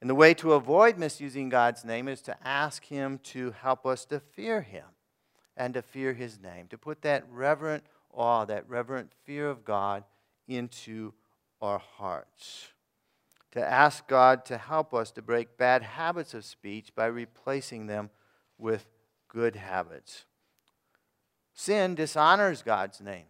And 0.00 0.08
the 0.08 0.14
way 0.14 0.32
to 0.34 0.54
avoid 0.54 0.96
misusing 0.96 1.50
God's 1.50 1.84
name 1.84 2.08
is 2.08 2.22
to 2.22 2.36
ask 2.46 2.84
Him 2.84 3.18
to 3.24 3.54
help 3.60 3.84
us 3.84 4.06
to 4.06 4.20
fear 4.20 4.62
Him 4.62 4.84
and 5.56 5.74
to 5.74 5.82
fear 5.82 6.12
his 6.12 6.40
name, 6.40 6.66
to 6.68 6.78
put 6.78 7.02
that 7.02 7.24
reverent 7.30 7.84
awe, 8.12 8.44
that 8.44 8.68
reverent 8.68 9.12
fear 9.24 9.48
of 9.48 9.64
God 9.64 10.04
into 10.48 11.12
our 11.60 11.78
hearts. 11.78 12.68
To 13.52 13.64
ask 13.64 14.08
God 14.08 14.44
to 14.46 14.58
help 14.58 14.92
us 14.92 15.10
to 15.12 15.22
break 15.22 15.56
bad 15.56 15.82
habits 15.82 16.34
of 16.34 16.44
speech 16.44 16.94
by 16.94 17.06
replacing 17.06 17.86
them 17.86 18.10
with 18.58 18.86
good 19.28 19.56
habits. 19.56 20.24
Sin 21.52 21.94
dishonors 21.94 22.62
God's 22.62 23.00
name. 23.00 23.26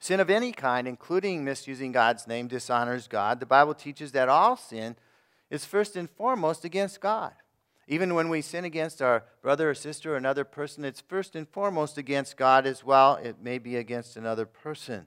Sin 0.00 0.20
of 0.20 0.30
any 0.30 0.52
kind, 0.52 0.86
including 0.86 1.44
misusing 1.44 1.90
God's 1.90 2.28
name, 2.28 2.46
dishonors 2.46 3.08
God. 3.08 3.40
The 3.40 3.46
Bible 3.46 3.74
teaches 3.74 4.12
that 4.12 4.28
all 4.28 4.56
sin 4.56 4.94
is 5.50 5.64
first 5.64 5.96
and 5.96 6.08
foremost 6.08 6.64
against 6.64 7.00
God. 7.00 7.32
Even 7.90 8.14
when 8.14 8.28
we 8.28 8.42
sin 8.42 8.66
against 8.66 9.00
our 9.00 9.24
brother 9.40 9.70
or 9.70 9.74
sister 9.74 10.12
or 10.12 10.16
another 10.16 10.44
person, 10.44 10.84
it's 10.84 11.00
first 11.00 11.34
and 11.34 11.48
foremost 11.48 11.96
against 11.96 12.36
God 12.36 12.66
as 12.66 12.84
well. 12.84 13.14
It 13.14 13.42
may 13.42 13.56
be 13.58 13.76
against 13.76 14.14
another 14.14 14.44
person. 14.44 15.06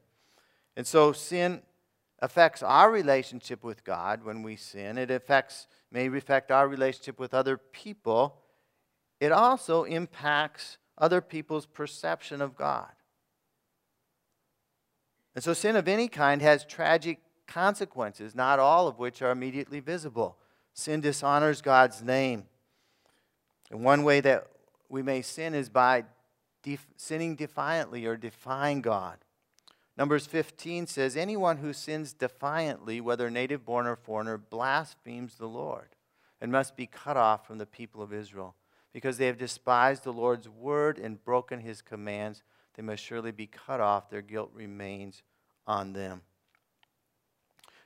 And 0.75 0.88
so 0.88 1.11
sin 1.11 1.61
affects 2.19 2.63
our 2.63 2.89
relationship 2.89 3.63
with 3.63 3.83
God 3.83 4.23
when 4.23 4.41
we 4.41 4.55
sin. 4.55 4.97
It 4.97 5.11
affects, 5.11 5.67
may 5.91 6.07
affect 6.07 6.50
our 6.50 6.67
relationship 6.67 7.19
with 7.19 7.35
other 7.35 7.55
people. 7.55 8.41
It 9.19 9.31
also 9.31 9.83
impacts 9.83 10.79
other 10.97 11.21
people's 11.21 11.67
perception 11.67 12.41
of 12.41 12.55
God. 12.55 12.89
And 15.35 15.43
so 15.43 15.53
sin 15.53 15.75
of 15.75 15.88
any 15.88 16.07
kind 16.07 16.41
has 16.41 16.65
tragic 16.65 17.19
consequences, 17.45 18.33
not 18.33 18.57
all 18.57 18.88
of 18.88 18.97
which 18.97 19.21
are 19.21 19.29
immediately 19.29 19.81
visible. 19.81 20.38
Sin 20.73 21.00
dishonors 21.00 21.61
God's 21.61 22.01
name. 22.01 22.45
And 23.71 23.83
one 23.83 24.03
way 24.03 24.19
that 24.21 24.47
we 24.89 25.01
may 25.01 25.21
sin 25.21 25.55
is 25.55 25.69
by 25.69 26.03
def- 26.61 26.87
sinning 26.97 27.35
defiantly 27.35 28.05
or 28.05 28.17
defying 28.17 28.81
God. 28.81 29.17
Numbers 29.97 30.25
15 30.25 30.87
says, 30.87 31.15
Anyone 31.15 31.57
who 31.57 31.73
sins 31.73 32.13
defiantly, 32.13 33.01
whether 33.01 33.29
native 33.29 33.65
born 33.65 33.87
or 33.87 33.95
foreigner, 33.95 34.37
blasphemes 34.37 35.35
the 35.35 35.47
Lord 35.47 35.95
and 36.41 36.51
must 36.51 36.75
be 36.75 36.87
cut 36.87 37.17
off 37.17 37.45
from 37.45 37.59
the 37.59 37.65
people 37.65 38.01
of 38.01 38.11
Israel. 38.11 38.55
Because 38.93 39.17
they 39.17 39.27
have 39.27 39.37
despised 39.37 40.03
the 40.03 40.11
Lord's 40.11 40.49
word 40.49 40.97
and 40.97 41.23
broken 41.23 41.59
his 41.59 41.81
commands, 41.81 42.43
they 42.75 42.83
must 42.83 43.03
surely 43.03 43.31
be 43.31 43.47
cut 43.47 43.79
off. 43.79 44.09
Their 44.09 44.21
guilt 44.21 44.51
remains 44.53 45.21
on 45.65 45.93
them. 45.93 46.21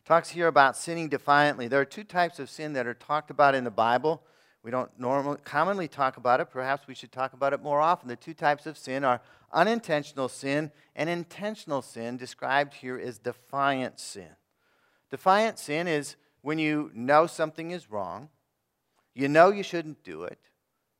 Talks 0.05 0.29
here 0.29 0.47
about 0.47 0.77
sinning 0.77 1.09
defiantly. 1.09 1.67
There 1.67 1.81
are 1.81 1.85
two 1.85 2.03
types 2.03 2.39
of 2.39 2.49
sin 2.49 2.73
that 2.73 2.87
are 2.87 2.93
talked 2.93 3.29
about 3.29 3.55
in 3.55 3.63
the 3.63 3.71
Bible. 3.71 4.23
We 4.65 4.71
don't 4.71 4.89
normally 4.99 5.37
commonly 5.43 5.87
talk 5.87 6.17
about 6.17 6.39
it. 6.39 6.49
Perhaps 6.49 6.87
we 6.87 6.95
should 6.95 7.11
talk 7.11 7.33
about 7.33 7.53
it 7.53 7.61
more 7.61 7.79
often. 7.79 8.09
The 8.09 8.15
two 8.15 8.33
types 8.33 8.65
of 8.65 8.79
sin 8.79 9.03
are 9.03 9.21
unintentional 9.53 10.27
sin 10.27 10.71
and 10.95 11.07
intentional 11.07 11.83
sin, 11.83 12.17
described 12.17 12.73
here 12.73 12.97
as 12.97 13.19
defiant 13.19 13.99
sin. 13.99 14.29
Defiant 15.11 15.59
sin 15.59 15.87
is 15.87 16.15
when 16.41 16.57
you 16.57 16.89
know 16.95 17.27
something 17.27 17.69
is 17.69 17.91
wrong, 17.91 18.29
you 19.13 19.27
know 19.27 19.51
you 19.51 19.61
shouldn't 19.61 20.03
do 20.03 20.23
it, 20.23 20.39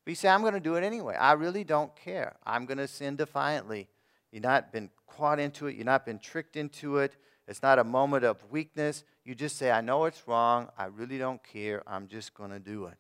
but 0.03 0.12
you 0.12 0.15
say, 0.15 0.29
I'm 0.29 0.41
going 0.41 0.53
to 0.53 0.60
do 0.60 0.75
it 0.75 0.84
anyway. 0.84 1.15
I 1.15 1.31
really 1.31 1.63
don't 1.63 1.95
care. 1.95 2.36
I'm 2.45 2.67
going 2.67 2.77
to 2.77 2.88
sin 2.88 3.15
defiantly. 3.15 3.88
You've 4.31 4.43
not 4.43 4.72
been 4.72 4.91
caught 5.07 5.39
into 5.39 5.65
it, 5.65 5.75
you've 5.75 5.88
not 5.88 6.05
been 6.05 6.19
tricked 6.19 6.55
into 6.55 6.98
it. 6.98 7.15
It's 7.48 7.63
not 7.63 7.79
a 7.79 7.84
moment 7.84 8.25
of 8.25 8.43
weakness. 8.51 9.03
You 9.24 9.34
just 9.34 9.57
say, 9.57 9.72
I 9.72 9.81
know 9.81 10.05
it's 10.05 10.27
wrong. 10.27 10.69
I 10.77 10.86
really 10.86 11.17
don't 11.17 11.43
care. 11.43 11.81
I'm 11.88 12.07
just 12.07 12.36
going 12.36 12.51
to 12.51 12.60
do 12.60 12.86
it. 12.86 12.98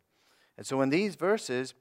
And 0.57 0.65
so 0.65 0.81
in 0.81 0.89
these 0.89 1.15
verses, 1.15 1.73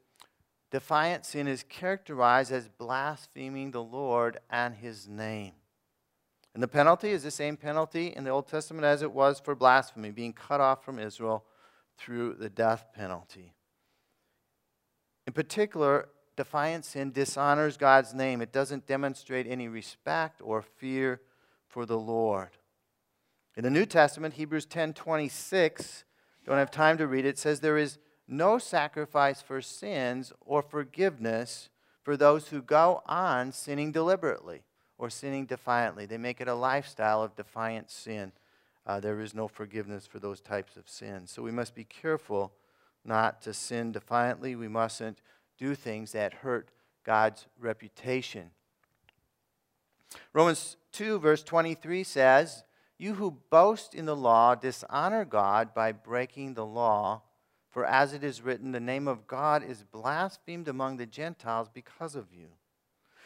defiant 0.70 1.24
sin 1.24 1.46
is 1.46 1.64
characterized 1.68 2.52
as 2.52 2.68
blaspheming 2.68 3.70
the 3.70 3.82
Lord 3.82 4.38
and 4.50 4.74
his 4.74 5.08
name. 5.08 5.52
And 6.54 6.62
the 6.62 6.68
penalty 6.68 7.10
is 7.10 7.24
the 7.24 7.30
same 7.30 7.56
penalty 7.56 8.08
in 8.08 8.24
the 8.24 8.30
Old 8.30 8.46
Testament 8.46 8.84
as 8.84 9.02
it 9.02 9.12
was 9.12 9.40
for 9.40 9.54
blasphemy, 9.54 10.10
being 10.10 10.32
cut 10.32 10.60
off 10.60 10.84
from 10.84 10.98
Israel 10.98 11.44
through 11.98 12.34
the 12.34 12.48
death 12.48 12.86
penalty. 12.94 13.54
In 15.26 15.32
particular, 15.32 16.08
defiant 16.36 16.84
sin 16.84 17.12
dishonors 17.12 17.76
God's 17.76 18.14
name. 18.14 18.40
It 18.40 18.52
doesn't 18.52 18.86
demonstrate 18.86 19.46
any 19.48 19.68
respect 19.68 20.40
or 20.44 20.62
fear 20.62 21.20
for 21.66 21.86
the 21.86 21.98
Lord. 21.98 22.50
In 23.56 23.64
the 23.64 23.70
New 23.70 23.86
Testament, 23.86 24.34
Hebrews 24.34 24.66
10:26, 24.66 26.04
don't 26.44 26.58
have 26.58 26.70
time 26.70 26.98
to 26.98 27.06
read 27.06 27.24
it, 27.24 27.38
says 27.38 27.60
there 27.60 27.78
is 27.78 27.98
no 28.26 28.58
sacrifice 28.58 29.42
for 29.42 29.60
sins 29.60 30.32
or 30.40 30.62
forgiveness 30.62 31.68
for 32.02 32.16
those 32.16 32.48
who 32.48 32.62
go 32.62 33.02
on 33.06 33.52
sinning 33.52 33.92
deliberately 33.92 34.62
or 34.98 35.10
sinning 35.10 35.46
defiantly. 35.46 36.06
They 36.06 36.18
make 36.18 36.40
it 36.40 36.48
a 36.48 36.54
lifestyle 36.54 37.22
of 37.22 37.36
defiant 37.36 37.90
sin. 37.90 38.32
Uh, 38.86 39.00
there 39.00 39.20
is 39.20 39.34
no 39.34 39.48
forgiveness 39.48 40.06
for 40.06 40.18
those 40.18 40.40
types 40.40 40.76
of 40.76 40.88
sins. 40.88 41.30
So 41.30 41.42
we 41.42 41.50
must 41.50 41.74
be 41.74 41.84
careful 41.84 42.52
not 43.04 43.42
to 43.42 43.54
sin 43.54 43.92
defiantly. 43.92 44.54
We 44.54 44.68
mustn't 44.68 45.18
do 45.58 45.74
things 45.74 46.12
that 46.12 46.34
hurt 46.34 46.70
God's 47.04 47.46
reputation. 47.58 48.50
Romans 50.32 50.76
2, 50.92 51.18
verse 51.18 51.42
23 51.42 52.04
says, 52.04 52.64
You 52.98 53.14
who 53.14 53.38
boast 53.50 53.94
in 53.94 54.06
the 54.06 54.16
law 54.16 54.54
dishonor 54.54 55.24
God 55.24 55.74
by 55.74 55.92
breaking 55.92 56.54
the 56.54 56.66
law. 56.66 57.22
For 57.74 57.84
as 57.84 58.12
it 58.12 58.22
is 58.22 58.40
written, 58.40 58.70
the 58.70 58.78
name 58.78 59.08
of 59.08 59.26
God 59.26 59.64
is 59.68 59.82
blasphemed 59.82 60.68
among 60.68 60.96
the 60.96 61.06
Gentiles 61.06 61.68
because 61.68 62.14
of 62.14 62.32
you. 62.32 62.46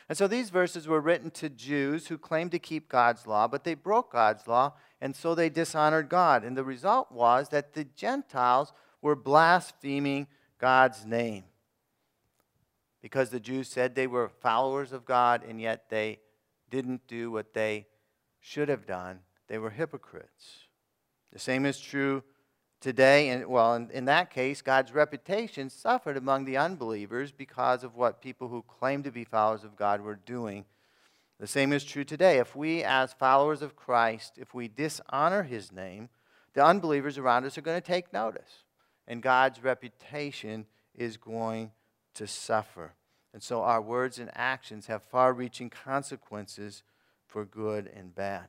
And 0.09 0.17
so 0.17 0.27
these 0.27 0.49
verses 0.49 0.89
were 0.89 1.03
written 1.03 1.31
to 1.33 1.51
Jews 1.51 2.07
who 2.07 2.17
claimed 2.17 2.53
to 2.53 2.59
keep 2.59 2.89
God's 2.89 3.27
law, 3.27 3.47
but 3.47 3.65
they 3.65 3.75
broke 3.75 4.11
God's 4.11 4.49
law, 4.49 4.73
and 5.03 5.15
so 5.15 5.35
they 5.35 5.51
dishonored 5.51 6.09
God. 6.09 6.45
And 6.45 6.57
the 6.57 6.65
result 6.65 7.13
was 7.13 7.51
that 7.51 7.75
the 7.75 7.85
Gentiles 7.85 8.73
were 9.03 9.15
blaspheming 9.15 10.29
God's 10.59 11.05
name 11.05 11.45
because 13.03 13.29
the 13.29 13.41
Jews 13.41 13.69
said 13.69 13.95
they 13.95 14.07
were 14.07 14.31
followers 14.31 14.93
of 14.93 15.05
God, 15.05 15.43
and 15.47 15.61
yet 15.61 15.91
they 15.91 16.21
didn't 16.71 17.07
do 17.07 17.31
what 17.31 17.53
they 17.53 17.87
should 18.41 18.71
have 18.71 18.87
done. 18.87 19.19
They 19.49 19.59
were 19.59 19.69
hypocrites. 19.69 20.69
The 21.35 21.39
same 21.39 21.67
is 21.67 21.79
true 21.79 22.23
today. 22.81 23.29
And 23.29 23.47
well, 23.47 23.75
in, 23.75 23.91
in 23.91 24.05
that 24.07 24.31
case, 24.31 24.63
God's 24.63 24.93
reputation 24.93 25.71
suffered 25.71 26.17
among 26.17 26.45
the 26.45 26.57
unbelievers 26.57 27.33
because 27.33 27.85
of 27.85 27.97
what 27.97 28.23
people 28.23 28.49
who 28.49 28.63
claimed 28.63 29.05
to 29.05 29.11
be 29.11 29.25
followers 29.25 29.65
of 29.65 29.77
God 29.77 30.01
were 30.01 30.17
doing. 30.17 30.65
The 31.41 31.47
same 31.47 31.73
is 31.73 31.85
true 31.85 32.05
today. 32.05 32.39
If 32.39 32.57
we, 32.57 32.83
as 32.83 33.13
followers 33.13 33.63
of 33.63 33.77
Christ, 33.77 34.39
if 34.39 34.55
we 34.55 34.69
dishonor 34.69 35.45
his 35.45 35.71
name, 35.71 36.09
the 36.55 36.65
unbelievers 36.65 37.19
around 37.19 37.45
us 37.45 37.57
are 37.57 37.63
going 37.63 37.81
to 37.81 37.87
take 37.87 38.13
notice. 38.13 38.65
And 39.07 39.23
God's 39.23 39.63
reputation 39.63 40.67
is 40.95 41.17
going 41.17 41.71
to 42.15 42.27
suffer. 42.27 42.95
And 43.33 43.43
so 43.43 43.63
our 43.63 43.81
words 43.81 44.19
and 44.19 44.31
actions 44.35 44.87
have 44.87 45.03
far 45.03 45.33
reaching 45.33 45.71
consequences 45.71 46.83
for 47.27 47.45
good 47.45 47.89
and 47.95 48.15
bad. 48.15 48.47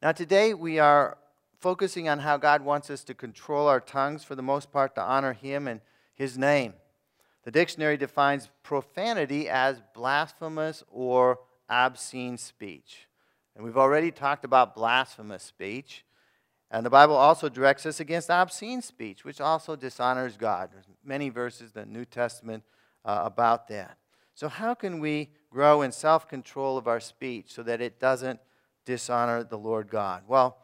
Now, 0.00 0.12
today 0.12 0.54
we 0.54 0.78
are 0.78 1.18
focusing 1.60 2.08
on 2.08 2.20
how 2.20 2.36
God 2.36 2.62
wants 2.62 2.90
us 2.90 3.04
to 3.04 3.14
control 3.14 3.68
our 3.68 3.80
tongues, 3.80 4.24
for 4.24 4.34
the 4.34 4.42
most 4.42 4.72
part, 4.72 4.94
to 4.94 5.02
honor 5.02 5.32
Him 5.32 5.68
and 5.68 5.80
His 6.14 6.36
name. 6.36 6.74
The 7.44 7.50
dictionary 7.50 7.96
defines 7.96 8.50
profanity 8.62 9.48
as 9.48 9.80
blasphemous 9.94 10.82
or 10.90 11.38
obscene 11.68 12.38
speech. 12.38 13.06
And 13.54 13.64
we've 13.64 13.76
already 13.76 14.10
talked 14.10 14.44
about 14.44 14.74
blasphemous 14.74 15.42
speech. 15.42 16.04
And 16.70 16.84
the 16.84 16.90
Bible 16.90 17.14
also 17.14 17.48
directs 17.48 17.86
us 17.86 18.00
against 18.00 18.30
obscene 18.30 18.82
speech, 18.82 19.24
which 19.24 19.40
also 19.40 19.76
dishonors 19.76 20.36
God. 20.36 20.70
There's 20.72 20.86
many 21.04 21.28
verses 21.28 21.72
in 21.74 21.82
the 21.82 21.86
New 21.86 22.04
Testament 22.04 22.64
uh, 23.04 23.22
about 23.24 23.68
that. 23.68 23.96
So, 24.34 24.48
how 24.48 24.74
can 24.74 25.00
we 25.00 25.30
grow 25.48 25.82
in 25.82 25.92
self 25.92 26.28
control 26.28 26.76
of 26.76 26.88
our 26.88 27.00
speech 27.00 27.52
so 27.54 27.62
that 27.62 27.80
it 27.80 27.98
doesn't 27.98 28.40
dishonor 28.84 29.44
the 29.44 29.56
Lord 29.56 29.88
God? 29.88 30.24
Well, 30.26 30.58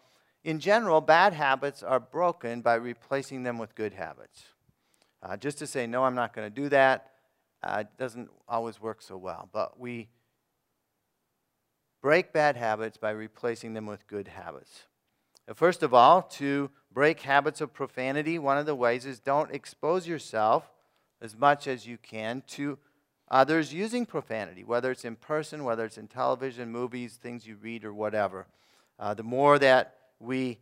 in 0.44 0.58
general, 0.58 1.00
bad 1.00 1.32
habits 1.32 1.82
are 1.82 2.00
broken 2.00 2.60
by 2.62 2.74
replacing 2.74 3.42
them 3.42 3.58
with 3.58 3.74
good 3.74 3.92
habits. 3.92 4.44
Uh, 5.22 5.36
just 5.36 5.58
to 5.58 5.66
say, 5.66 5.86
no, 5.86 6.04
I'm 6.04 6.16
not 6.16 6.34
going 6.34 6.52
to 6.52 6.62
do 6.62 6.68
that, 6.70 7.10
uh, 7.62 7.84
doesn't 7.96 8.28
always 8.48 8.80
work 8.80 9.00
so 9.00 9.16
well. 9.16 9.48
But 9.52 9.78
we 9.78 10.08
break 12.02 12.32
bad 12.32 12.56
habits 12.56 12.96
by 12.96 13.10
replacing 13.10 13.74
them 13.74 13.86
with 13.86 14.06
good 14.08 14.26
habits. 14.28 14.82
First 15.54 15.82
of 15.82 15.94
all, 15.94 16.22
to 16.22 16.70
break 16.92 17.20
habits 17.20 17.60
of 17.60 17.72
profanity, 17.72 18.38
one 18.38 18.58
of 18.58 18.66
the 18.66 18.74
ways 18.74 19.06
is 19.06 19.20
don't 19.20 19.50
expose 19.52 20.06
yourself 20.06 20.70
as 21.20 21.36
much 21.36 21.68
as 21.68 21.86
you 21.86 21.98
can 21.98 22.42
to 22.48 22.78
others 23.30 23.72
using 23.72 24.04
profanity, 24.04 24.64
whether 24.64 24.90
it's 24.90 25.04
in 25.04 25.16
person, 25.16 25.64
whether 25.64 25.84
it's 25.84 25.98
in 25.98 26.08
television, 26.08 26.70
movies, 26.70 27.14
things 27.14 27.46
you 27.46 27.56
read, 27.56 27.84
or 27.84 27.94
whatever. 27.94 28.46
Uh, 28.98 29.14
the 29.14 29.22
more 29.22 29.58
that 29.58 29.94
we 30.22 30.58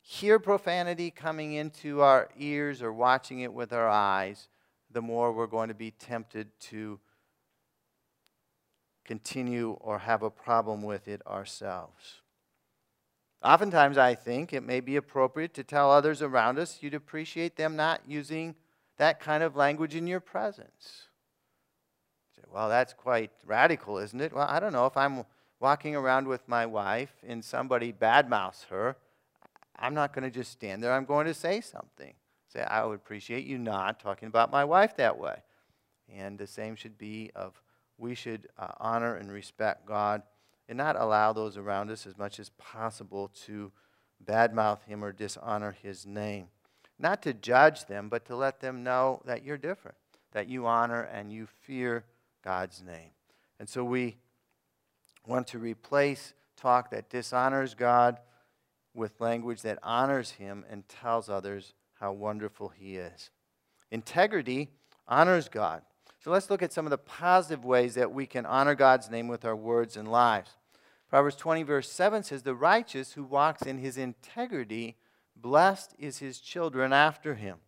hear 0.00 0.38
profanity 0.38 1.10
coming 1.10 1.54
into 1.54 2.00
our 2.00 2.28
ears 2.38 2.82
or 2.82 2.92
watching 2.92 3.40
it 3.40 3.52
with 3.52 3.72
our 3.72 3.88
eyes, 3.88 4.48
the 4.90 5.02
more 5.02 5.32
we're 5.32 5.46
going 5.46 5.68
to 5.68 5.74
be 5.74 5.90
tempted 5.90 6.48
to 6.60 7.00
continue 9.04 9.70
or 9.80 9.98
have 10.00 10.22
a 10.22 10.30
problem 10.30 10.82
with 10.82 11.08
it 11.08 11.22
ourselves. 11.26 12.20
Oftentimes, 13.42 13.98
I 13.98 14.14
think 14.14 14.52
it 14.52 14.62
may 14.62 14.80
be 14.80 14.96
appropriate 14.96 15.54
to 15.54 15.64
tell 15.64 15.90
others 15.90 16.22
around 16.22 16.58
us 16.58 16.78
you'd 16.80 16.94
appreciate 16.94 17.56
them 17.56 17.76
not 17.76 18.00
using 18.06 18.54
that 18.98 19.20
kind 19.20 19.42
of 19.42 19.56
language 19.56 19.94
in 19.94 20.06
your 20.06 20.20
presence. 20.20 21.08
Say, 22.34 22.42
well, 22.52 22.68
that's 22.68 22.92
quite 22.92 23.30
radical, 23.44 23.98
isn't 23.98 24.20
it? 24.20 24.32
Well, 24.32 24.46
I 24.48 24.58
don't 24.58 24.72
know. 24.72 24.86
If 24.86 24.96
I'm 24.96 25.24
walking 25.66 25.96
around 25.96 26.28
with 26.28 26.46
my 26.46 26.64
wife 26.64 27.12
and 27.26 27.44
somebody 27.44 27.92
badmouths 27.92 28.66
her, 28.66 28.96
I'm 29.76 29.94
not 29.94 30.12
going 30.12 30.22
to 30.22 30.30
just 30.30 30.52
stand 30.52 30.80
there. 30.80 30.92
I'm 30.92 31.04
going 31.04 31.26
to 31.26 31.34
say 31.34 31.60
something. 31.60 32.14
Say, 32.52 32.62
I 32.62 32.84
would 32.84 32.94
appreciate 32.94 33.44
you 33.46 33.58
not 33.58 33.98
talking 33.98 34.28
about 34.28 34.52
my 34.52 34.64
wife 34.64 34.96
that 34.96 35.18
way. 35.18 35.42
And 36.14 36.38
the 36.38 36.46
same 36.46 36.76
should 36.76 36.96
be 36.96 37.32
of 37.34 37.60
we 37.98 38.14
should 38.14 38.46
uh, 38.56 38.74
honor 38.78 39.16
and 39.16 39.32
respect 39.32 39.86
God 39.86 40.22
and 40.68 40.78
not 40.78 40.94
allow 40.94 41.32
those 41.32 41.56
around 41.56 41.90
us 41.90 42.06
as 42.06 42.16
much 42.16 42.38
as 42.38 42.50
possible 42.50 43.32
to 43.46 43.72
badmouth 44.24 44.84
him 44.84 45.02
or 45.02 45.10
dishonor 45.10 45.76
his 45.82 46.06
name. 46.06 46.46
Not 46.96 47.22
to 47.22 47.34
judge 47.34 47.86
them, 47.86 48.08
but 48.08 48.24
to 48.26 48.36
let 48.36 48.60
them 48.60 48.84
know 48.84 49.20
that 49.24 49.42
you're 49.42 49.58
different, 49.58 49.98
that 50.30 50.46
you 50.46 50.64
honor 50.64 51.02
and 51.02 51.32
you 51.32 51.48
fear 51.64 52.04
God's 52.44 52.84
name. 52.84 53.10
And 53.58 53.68
so 53.68 53.82
we 53.82 54.18
want 55.26 55.46
to 55.48 55.58
replace 55.58 56.34
talk 56.56 56.90
that 56.90 57.10
dishonors 57.10 57.74
God 57.74 58.18
with 58.94 59.20
language 59.20 59.62
that 59.62 59.78
honors 59.82 60.32
him 60.32 60.64
and 60.70 60.88
tells 60.88 61.28
others 61.28 61.74
how 62.00 62.12
wonderful 62.12 62.68
he 62.68 62.96
is. 62.96 63.30
Integrity 63.90 64.70
honors 65.06 65.48
God. 65.48 65.82
So 66.20 66.30
let's 66.30 66.50
look 66.50 66.62
at 66.62 66.72
some 66.72 66.86
of 66.86 66.90
the 66.90 66.98
positive 66.98 67.64
ways 67.64 67.94
that 67.94 68.10
we 68.10 68.26
can 68.26 68.46
honor 68.46 68.74
God's 68.74 69.10
name 69.10 69.28
with 69.28 69.44
our 69.44 69.54
words 69.54 69.96
and 69.96 70.10
lives. 70.10 70.50
Proverbs 71.08 71.36
20, 71.36 71.62
verse 71.62 71.90
7 71.90 72.22
says, 72.22 72.42
The 72.42 72.54
righteous 72.54 73.12
who 73.12 73.22
walks 73.22 73.62
in 73.62 73.78
his 73.78 73.96
integrity, 73.96 74.96
blessed 75.36 75.94
is 75.98 76.18
his 76.18 76.40
children 76.40 76.92
after 76.92 77.34
him. 77.34 77.58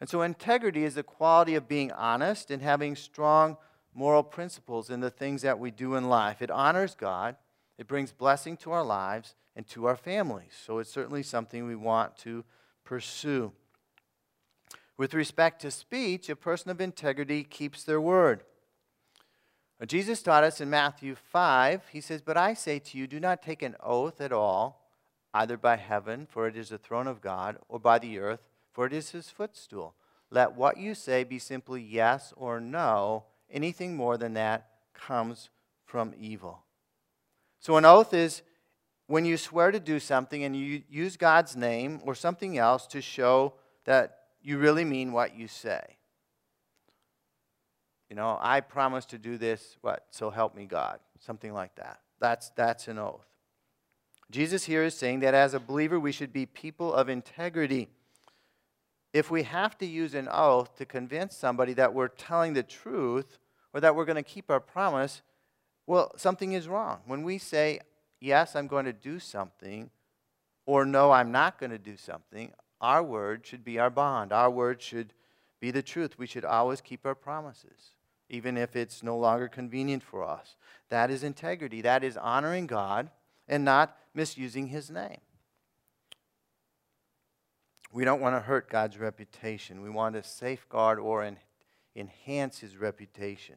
And 0.00 0.10
so, 0.10 0.22
integrity 0.22 0.84
is 0.84 0.96
the 0.96 1.02
quality 1.02 1.54
of 1.54 1.68
being 1.68 1.92
honest 1.92 2.50
and 2.50 2.60
having 2.60 2.96
strong 2.96 3.56
moral 3.96 4.22
principles 4.22 4.90
in 4.90 5.00
the 5.00 5.10
things 5.10 5.42
that 5.42 5.58
we 5.58 5.70
do 5.70 5.94
in 5.94 6.08
life. 6.08 6.42
It 6.42 6.50
honors 6.50 6.94
God, 6.94 7.36
it 7.78 7.88
brings 7.88 8.12
blessing 8.12 8.56
to 8.58 8.70
our 8.70 8.84
lives 8.84 9.34
and 9.56 9.66
to 9.68 9.86
our 9.86 9.96
families. 9.96 10.52
So, 10.64 10.78
it's 10.78 10.90
certainly 10.92 11.22
something 11.22 11.66
we 11.66 11.74
want 11.74 12.16
to 12.18 12.44
pursue. 12.84 13.52
With 14.98 15.14
respect 15.14 15.60
to 15.62 15.70
speech, 15.70 16.28
a 16.28 16.36
person 16.36 16.70
of 16.70 16.80
integrity 16.80 17.42
keeps 17.42 17.84
their 17.84 18.00
word. 18.00 18.42
Jesus 19.84 20.22
taught 20.22 20.44
us 20.44 20.60
in 20.60 20.70
Matthew 20.70 21.14
5, 21.14 21.88
he 21.92 22.00
says, 22.00 22.22
But 22.22 22.38
I 22.38 22.54
say 22.54 22.78
to 22.78 22.96
you, 22.96 23.06
do 23.06 23.20
not 23.20 23.42
take 23.42 23.60
an 23.60 23.76
oath 23.82 24.22
at 24.22 24.32
all, 24.32 24.88
either 25.34 25.58
by 25.58 25.76
heaven, 25.76 26.26
for 26.26 26.46
it 26.46 26.56
is 26.56 26.70
the 26.70 26.78
throne 26.78 27.06
of 27.06 27.20
God, 27.20 27.58
or 27.68 27.78
by 27.78 27.98
the 27.98 28.18
earth, 28.18 28.40
for 28.72 28.86
it 28.86 28.94
is 28.94 29.10
his 29.10 29.28
footstool. 29.28 29.94
Let 30.30 30.54
what 30.54 30.78
you 30.78 30.94
say 30.94 31.24
be 31.24 31.38
simply 31.38 31.82
yes 31.82 32.32
or 32.36 32.58
no. 32.58 33.24
Anything 33.50 33.96
more 33.96 34.16
than 34.16 34.34
that 34.34 34.68
comes 34.94 35.50
from 35.84 36.14
evil. 36.18 36.64
So, 37.60 37.76
an 37.76 37.84
oath 37.84 38.12
is 38.12 38.42
when 39.06 39.24
you 39.24 39.36
swear 39.36 39.70
to 39.70 39.80
do 39.80 40.00
something 40.00 40.44
and 40.44 40.56
you 40.56 40.82
use 40.88 41.16
God's 41.16 41.56
name 41.56 42.00
or 42.04 42.14
something 42.14 42.58
else 42.58 42.86
to 42.88 43.00
show 43.00 43.54
that 43.84 44.18
you 44.42 44.58
really 44.58 44.84
mean 44.84 45.12
what 45.12 45.36
you 45.36 45.48
say. 45.48 45.96
You 48.08 48.16
know, 48.16 48.38
I 48.40 48.60
promise 48.60 49.04
to 49.06 49.18
do 49.18 49.36
this, 49.36 49.76
what? 49.80 50.06
So 50.10 50.30
help 50.30 50.54
me 50.54 50.66
God. 50.66 51.00
Something 51.18 51.52
like 51.52 51.74
that. 51.76 52.00
That's, 52.20 52.50
that's 52.50 52.88
an 52.88 52.98
oath. 52.98 53.26
Jesus 54.30 54.64
here 54.64 54.84
is 54.84 54.94
saying 54.94 55.20
that 55.20 55.34
as 55.34 55.54
a 55.54 55.60
believer, 55.60 55.98
we 55.98 56.12
should 56.12 56.32
be 56.32 56.46
people 56.46 56.92
of 56.92 57.08
integrity. 57.08 57.88
If 59.16 59.30
we 59.30 59.44
have 59.44 59.78
to 59.78 59.86
use 59.86 60.12
an 60.12 60.28
oath 60.30 60.76
to 60.76 60.84
convince 60.84 61.34
somebody 61.34 61.72
that 61.72 61.94
we're 61.94 62.08
telling 62.08 62.52
the 62.52 62.62
truth 62.62 63.38
or 63.72 63.80
that 63.80 63.96
we're 63.96 64.04
going 64.04 64.16
to 64.16 64.22
keep 64.22 64.50
our 64.50 64.60
promise, 64.60 65.22
well, 65.86 66.12
something 66.18 66.52
is 66.52 66.68
wrong. 66.68 67.00
When 67.06 67.22
we 67.22 67.38
say, 67.38 67.80
yes, 68.20 68.54
I'm 68.54 68.66
going 68.66 68.84
to 68.84 68.92
do 68.92 69.18
something, 69.18 69.88
or 70.66 70.84
no, 70.84 71.12
I'm 71.12 71.32
not 71.32 71.58
going 71.58 71.70
to 71.70 71.78
do 71.78 71.96
something, 71.96 72.52
our 72.82 73.02
word 73.02 73.46
should 73.46 73.64
be 73.64 73.78
our 73.78 73.88
bond. 73.88 74.34
Our 74.34 74.50
word 74.50 74.82
should 74.82 75.14
be 75.60 75.70
the 75.70 75.80
truth. 75.82 76.18
We 76.18 76.26
should 76.26 76.44
always 76.44 76.82
keep 76.82 77.06
our 77.06 77.14
promises, 77.14 77.92
even 78.28 78.58
if 78.58 78.76
it's 78.76 79.02
no 79.02 79.16
longer 79.16 79.48
convenient 79.48 80.02
for 80.02 80.24
us. 80.24 80.56
That 80.90 81.10
is 81.10 81.24
integrity. 81.24 81.80
That 81.80 82.04
is 82.04 82.18
honoring 82.18 82.66
God 82.66 83.08
and 83.48 83.64
not 83.64 83.96
misusing 84.12 84.66
his 84.66 84.90
name. 84.90 85.20
We 87.96 88.04
don't 88.04 88.20
want 88.20 88.36
to 88.36 88.40
hurt 88.40 88.68
God's 88.68 88.98
reputation. 88.98 89.80
We 89.80 89.88
want 89.88 90.16
to 90.16 90.22
safeguard 90.22 90.98
or 90.98 91.22
en- 91.22 91.38
enhance 91.94 92.58
his 92.58 92.76
reputation. 92.76 93.54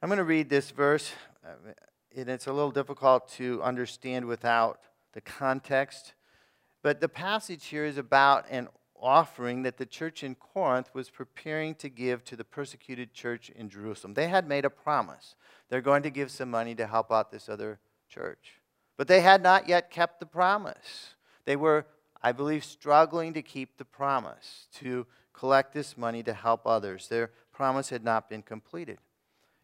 I'm 0.00 0.08
going 0.08 0.16
to 0.16 0.24
read 0.24 0.48
this 0.48 0.70
verse, 0.70 1.12
uh, 1.44 1.72
and 2.16 2.30
it's 2.30 2.46
a 2.46 2.54
little 2.54 2.70
difficult 2.70 3.28
to 3.32 3.62
understand 3.62 4.24
without 4.24 4.80
the 5.12 5.20
context. 5.20 6.14
But 6.82 7.02
the 7.02 7.08
passage 7.10 7.66
here 7.66 7.84
is 7.84 7.98
about 7.98 8.46
an 8.48 8.68
offering 8.98 9.62
that 9.64 9.76
the 9.76 9.84
church 9.84 10.22
in 10.24 10.36
Corinth 10.36 10.88
was 10.94 11.10
preparing 11.10 11.74
to 11.74 11.90
give 11.90 12.24
to 12.24 12.34
the 12.34 12.44
persecuted 12.44 13.12
church 13.12 13.50
in 13.50 13.68
Jerusalem. 13.68 14.14
They 14.14 14.28
had 14.28 14.48
made 14.48 14.64
a 14.64 14.70
promise. 14.70 15.34
They're 15.68 15.82
going 15.82 16.02
to 16.02 16.10
give 16.10 16.30
some 16.30 16.50
money 16.50 16.74
to 16.76 16.86
help 16.86 17.12
out 17.12 17.30
this 17.30 17.46
other 17.46 17.78
church. 18.08 18.54
But 18.96 19.08
they 19.08 19.20
had 19.20 19.42
not 19.42 19.68
yet 19.68 19.90
kept 19.90 20.20
the 20.20 20.26
promise. 20.26 21.14
They 21.44 21.56
were, 21.56 21.86
I 22.22 22.32
believe, 22.32 22.64
struggling 22.64 23.34
to 23.34 23.42
keep 23.42 23.76
the 23.76 23.84
promise, 23.84 24.68
to 24.76 25.06
collect 25.32 25.72
this 25.72 25.96
money 25.96 26.22
to 26.22 26.32
help 26.32 26.66
others. 26.66 27.08
Their 27.08 27.30
promise 27.52 27.90
had 27.90 28.04
not 28.04 28.28
been 28.28 28.42
completed. 28.42 28.98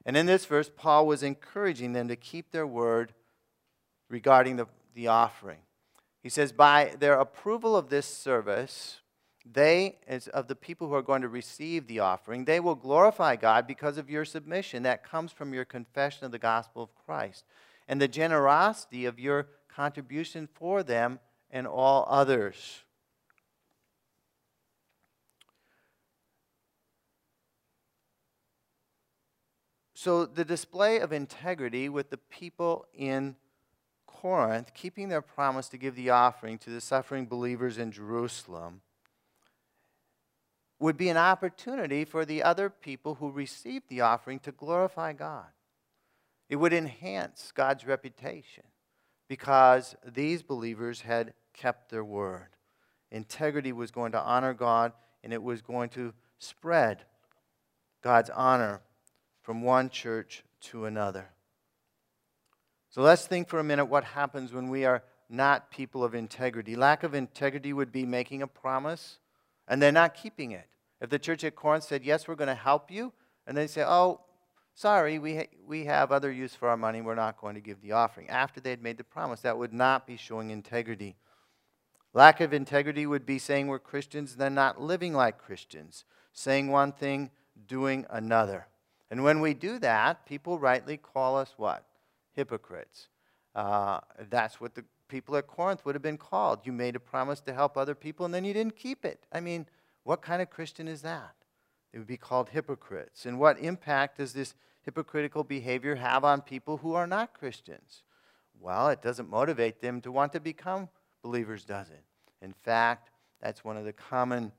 And 0.05 0.17
in 0.17 0.27
this 0.27 0.47
verse, 0.47 0.71
Paul 0.75 1.07
was 1.07 1.23
encouraging 1.23 1.93
them 1.93 2.09
to 2.09 2.17
keep 2.17 2.51
their 2.51 2.67
word 2.67 3.13
regarding 4.09 4.57
the 4.57 4.67
the 4.95 5.09
offering. 5.09 5.59
He 6.23 6.29
says, 6.29 6.53
by 6.53 6.95
their 6.99 7.15
approval 7.15 7.77
of 7.77 7.89
this 7.89 8.07
service, 8.07 9.01
they, 9.51 9.97
as 10.07 10.29
of 10.29 10.49
the 10.49 10.55
people 10.55 10.89
who 10.89 10.95
are 10.95 11.03
going 11.03 11.23
to 11.23 11.29
receive 11.29 11.87
the 11.87 12.01
offering, 12.01 12.45
they 12.45 12.61
will 12.61 12.75
glorify 12.75 13.37
God 13.37 13.67
because 13.67 13.97
of 13.97 14.11
your 14.11 14.25
submission 14.25 14.83
that 14.83 15.03
comes 15.03 15.33
from 15.33 15.55
your 15.55 15.65
confession 15.65 16.27
of 16.27 16.33
the 16.33 16.39
gospel 16.39 16.83
of 16.83 16.95
Christ 16.95 17.45
and 17.91 18.01
the 18.01 18.07
generosity 18.07 19.05
of 19.05 19.19
your 19.19 19.49
contribution 19.69 20.49
for 20.55 20.85
them 20.85 21.19
and 21.51 21.67
all 21.67 22.07
others. 22.09 22.85
So, 29.93 30.25
the 30.25 30.45
display 30.45 31.01
of 31.01 31.13
integrity 31.13 31.89
with 31.89 32.11
the 32.11 32.17
people 32.17 32.87
in 32.95 33.35
Corinth, 34.07 34.73
keeping 34.73 35.09
their 35.09 35.21
promise 35.21 35.69
to 35.71 35.77
give 35.77 35.97
the 35.97 36.11
offering 36.11 36.59
to 36.59 36.71
the 36.71 36.81
suffering 36.81 37.27
believers 37.27 37.77
in 37.77 37.91
Jerusalem, 37.91 38.83
would 40.79 40.97
be 40.97 41.09
an 41.09 41.17
opportunity 41.17 42.05
for 42.05 42.25
the 42.25 42.45
other 42.45 42.71
people 42.71 43.17
who 43.17 43.33
received 43.33 43.89
the 43.89 44.01
offering 44.01 44.39
to 44.39 44.53
glorify 44.53 45.13
God. 45.13 45.49
It 46.51 46.57
would 46.57 46.73
enhance 46.73 47.53
God's 47.55 47.87
reputation 47.87 48.65
because 49.29 49.95
these 50.05 50.43
believers 50.43 51.03
had 51.03 51.33
kept 51.55 51.91
their 51.91 52.05
word. 52.05 52.49
Integrity 53.13 53.73
was 53.73 53.93
going 53.93 54.13
to 54.13 54.21
honor 54.21 54.53
God 54.53 54.93
and 55.23 55.33
it 55.33 55.43
was 55.43 55.63
going 55.63 55.91
to 55.91 56.13
spread 56.39 57.05
God's 58.03 58.31
honor 58.31 58.83
from 59.43 59.63
one 59.63 59.91
church 59.91 60.43
to 60.63 60.87
another. 60.87 61.31
So 62.91 63.03
let's 63.03 63.27
think 63.27 63.49
for 63.49 63.61
a 63.61 63.65
minute 63.65 63.85
what 63.85 64.03
happens 64.03 64.53
when 64.53 64.69
we 64.69 64.85
are 64.85 65.05
not 65.29 65.71
people 65.71 66.03
of 66.03 66.17
integrity. 66.17 66.75
Lack 66.75 67.05
of 67.05 67.15
integrity 67.15 67.73
would 67.73 67.93
be 67.93 68.05
making 68.05 68.43
a 68.43 68.49
promise 68.49 69.21
and 69.69 69.81
then 69.81 69.95
not 69.95 70.15
keeping 70.15 70.51
it. 70.51 70.67
If 71.01 71.11
the 71.11 71.19
church 71.21 71.45
at 71.45 71.55
Corinth 71.55 71.85
said, 71.85 72.05
Yes, 72.05 72.27
we're 72.27 72.35
going 72.35 72.49
to 72.49 72.55
help 72.55 72.91
you, 72.91 73.13
and 73.47 73.57
they 73.57 73.69
say, 73.69 73.85
Oh, 73.87 74.23
sorry, 74.81 75.19
we, 75.19 75.37
ha- 75.37 75.57
we 75.67 75.85
have 75.85 76.11
other 76.11 76.33
use 76.33 76.55
for 76.55 76.69
our 76.69 76.77
money, 76.77 77.01
we're 77.01 77.15
not 77.15 77.41
going 77.41 77.55
to 77.55 77.61
give 77.61 77.83
the 77.83 77.93
offering. 77.93 78.29
After 78.31 78.61
they 78.61 78.71
had 78.71 78.83
made 78.83 78.97
the 78.97 79.05
promise, 79.05 79.41
that 79.41 79.59
would 79.59 79.73
not 79.73 80.07
be 80.07 80.17
showing 80.17 80.51
integrity. 80.51 81.17
Lack 82.15 82.41
of 82.41 82.53
integrity 82.53 83.07
would 83.07 83.27
be 83.27 83.39
saying 83.39 83.67
we're 83.67 83.79
Christians, 83.79 84.33
and 84.33 84.41
then 84.41 84.55
not 84.55 84.81
living 84.81 85.13
like 85.13 85.39
Christians, 85.39 86.05
saying 86.33 86.69
one 86.69 86.93
thing, 86.93 87.31
doing 87.67 88.07
another. 88.09 88.67
And 89.11 89.23
when 89.23 89.41
we 89.41 89.55
do 89.55 89.79
that, 89.81 90.25
people 90.25 90.59
rightly 90.59 90.97
call 90.97 91.37
us 91.37 91.55
what? 91.57 91.85
hypocrites. 92.33 93.09
Uh, 93.55 94.01
that's 94.31 94.61
what 94.61 94.75
the 94.75 94.85
people 95.09 95.37
at 95.37 95.47
Corinth 95.47 95.85
would 95.85 95.95
have 95.95 96.03
been 96.03 96.17
called. 96.17 96.61
You 96.65 96.73
made 96.73 96.97
a 96.97 97.01
promise 97.01 97.41
to 97.43 97.53
help 97.53 97.77
other 97.77 97.95
people 97.95 98.25
and 98.25 98.35
then 98.35 98.45
you 98.45 98.55
didn't 98.55 98.77
keep 98.77 99.05
it. 99.05 99.27
I 99.33 99.41
mean, 99.41 99.67
what 100.05 100.23
kind 100.23 100.41
of 100.41 100.49
Christian 100.49 100.89
is 100.89 101.03
that? 101.03 101.35
They 101.93 101.99
would 101.99 102.07
be 102.07 102.17
called 102.17 102.51
hypocrites. 102.51 103.27
And 103.27 103.39
what 103.39 103.59
impact 103.59 104.19
does 104.19 104.33
this 104.33 104.55
hypocritical 104.83 105.45
behavior 105.45 105.97
have 105.97 106.25
on 106.25 106.41
people 106.41 106.79
who 106.79 106.95
are 106.95 107.07
not 107.07 107.35
Christians? 107.35 108.03
Well, 108.61 108.89
it 108.89 109.03
doesn't 109.03 109.31
motivate 109.31 109.81
them 109.81 110.01
to 110.03 110.13
want 110.13 110.33
to 110.33 110.41
become 110.41 110.89
believers, 111.23 111.65
does 111.65 111.89
it? 111.89 112.05
In 112.43 112.53
fact, 112.53 113.11
that's 113.41 113.65
one 113.65 113.77
of 113.77 113.85
the 113.85 113.93
common 113.93 114.53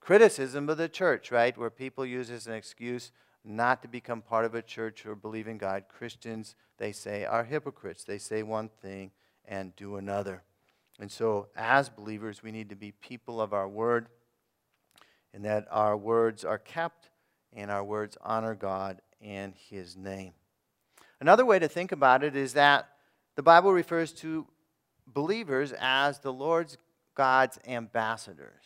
criticism 0.00 0.68
of 0.68 0.78
the 0.78 0.88
church, 0.88 1.30
right? 1.30 1.56
Where 1.56 1.70
people 1.70 2.04
use 2.06 2.30
as 2.30 2.46
an 2.46 2.54
excuse, 2.54 3.12
not 3.44 3.82
to 3.82 3.88
become 3.88 4.22
part 4.22 4.44
of 4.44 4.54
a 4.54 4.62
church 4.62 5.04
or 5.06 5.14
believe 5.14 5.48
in 5.48 5.58
God. 5.58 5.84
Christians, 5.88 6.54
they 6.78 6.92
say, 6.92 7.24
are 7.24 7.44
hypocrites. 7.44 8.04
They 8.04 8.18
say 8.18 8.42
one 8.42 8.70
thing 8.80 9.10
and 9.44 9.74
do 9.76 9.96
another. 9.96 10.42
And 10.98 11.10
so, 11.10 11.48
as 11.56 11.88
believers, 11.88 12.42
we 12.42 12.52
need 12.52 12.68
to 12.68 12.76
be 12.76 12.92
people 12.92 13.40
of 13.40 13.52
our 13.52 13.68
word, 13.68 14.08
and 15.34 15.44
that 15.44 15.66
our 15.70 15.96
words 15.96 16.44
are 16.44 16.58
kept 16.58 17.10
and 17.52 17.70
our 17.70 17.82
words 17.82 18.16
honor 18.22 18.54
God 18.54 19.00
in 19.22 19.54
his 19.70 19.96
name. 19.96 20.32
Another 21.20 21.46
way 21.46 21.58
to 21.58 21.68
think 21.68 21.92
about 21.92 22.24
it 22.24 22.34
is 22.34 22.54
that 22.54 22.88
the 23.36 23.42
Bible 23.42 23.72
refers 23.72 24.12
to 24.14 24.46
believers 25.06 25.72
as 25.78 26.18
the 26.18 26.32
Lord's 26.32 26.76
God's 27.14 27.58
ambassadors. 27.66 28.64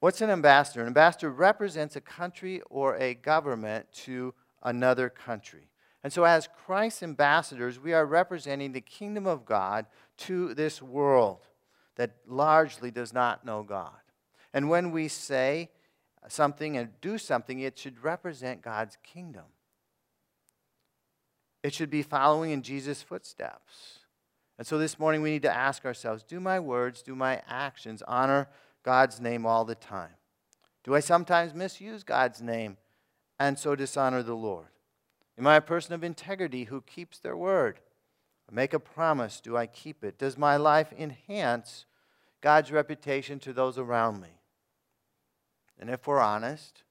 What's 0.00 0.20
an 0.20 0.30
ambassador? 0.30 0.80
An 0.80 0.88
ambassador 0.88 1.30
represents 1.30 1.94
a 1.94 2.00
country 2.00 2.60
or 2.70 2.96
a 2.96 3.14
government 3.14 3.86
to 4.04 4.34
another 4.62 5.08
country. 5.08 5.68
And 6.02 6.12
so, 6.12 6.24
as 6.24 6.48
Christ's 6.66 7.04
ambassadors, 7.04 7.78
we 7.78 7.92
are 7.92 8.04
representing 8.04 8.72
the 8.72 8.80
kingdom 8.80 9.26
of 9.26 9.44
God 9.44 9.86
to 10.18 10.54
this 10.54 10.82
world 10.82 11.46
that 11.94 12.16
largely 12.26 12.90
does 12.90 13.12
not 13.12 13.44
know 13.44 13.62
God. 13.62 13.92
And 14.52 14.68
when 14.68 14.90
we 14.90 15.06
say 15.06 15.70
something 16.28 16.76
and 16.76 16.90
do 17.00 17.18
something, 17.18 17.60
it 17.60 17.78
should 17.78 18.02
represent 18.02 18.62
God's 18.62 18.96
kingdom. 19.02 19.44
It 21.62 21.74
should 21.74 21.90
be 21.90 22.02
following 22.02 22.50
in 22.50 22.62
Jesus' 22.62 23.02
footsteps. 23.02 23.98
And 24.58 24.66
so 24.66 24.78
this 24.78 24.98
morning 24.98 25.22
we 25.22 25.30
need 25.30 25.42
to 25.42 25.56
ask 25.56 25.84
ourselves 25.84 26.22
do 26.22 26.40
my 26.40 26.60
words, 26.60 27.02
do 27.02 27.14
my 27.14 27.42
actions 27.48 28.02
honor 28.06 28.48
God's 28.82 29.20
name 29.20 29.46
all 29.46 29.64
the 29.64 29.74
time? 29.74 30.14
Do 30.84 30.94
I 30.94 31.00
sometimes 31.00 31.54
misuse 31.54 32.02
God's 32.02 32.42
name 32.42 32.76
and 33.38 33.58
so 33.58 33.74
dishonor 33.74 34.22
the 34.22 34.34
Lord? 34.34 34.66
Am 35.38 35.46
I 35.46 35.56
a 35.56 35.60
person 35.60 35.94
of 35.94 36.04
integrity 36.04 36.64
who 36.64 36.80
keeps 36.82 37.18
their 37.18 37.36
word? 37.36 37.80
I 38.50 38.54
make 38.54 38.74
a 38.74 38.80
promise, 38.80 39.40
do 39.40 39.56
I 39.56 39.66
keep 39.66 40.04
it? 40.04 40.18
Does 40.18 40.36
my 40.36 40.56
life 40.56 40.92
enhance 40.98 41.86
God's 42.40 42.72
reputation 42.72 43.38
to 43.40 43.52
those 43.52 43.78
around 43.78 44.20
me? 44.20 44.41
And 45.78 45.90
if 45.90 46.06
we're 46.06 46.20
honest, 46.20 46.82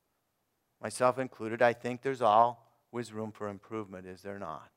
myself 0.82 1.20
included, 1.20 1.62
I 1.62 1.74
think 1.74 2.02
there's 2.02 2.22
always 2.22 3.14
room 3.14 3.32
for 3.32 3.48
improvement, 3.48 4.06
is 4.08 4.22
there 4.22 4.40
not? 4.40 4.72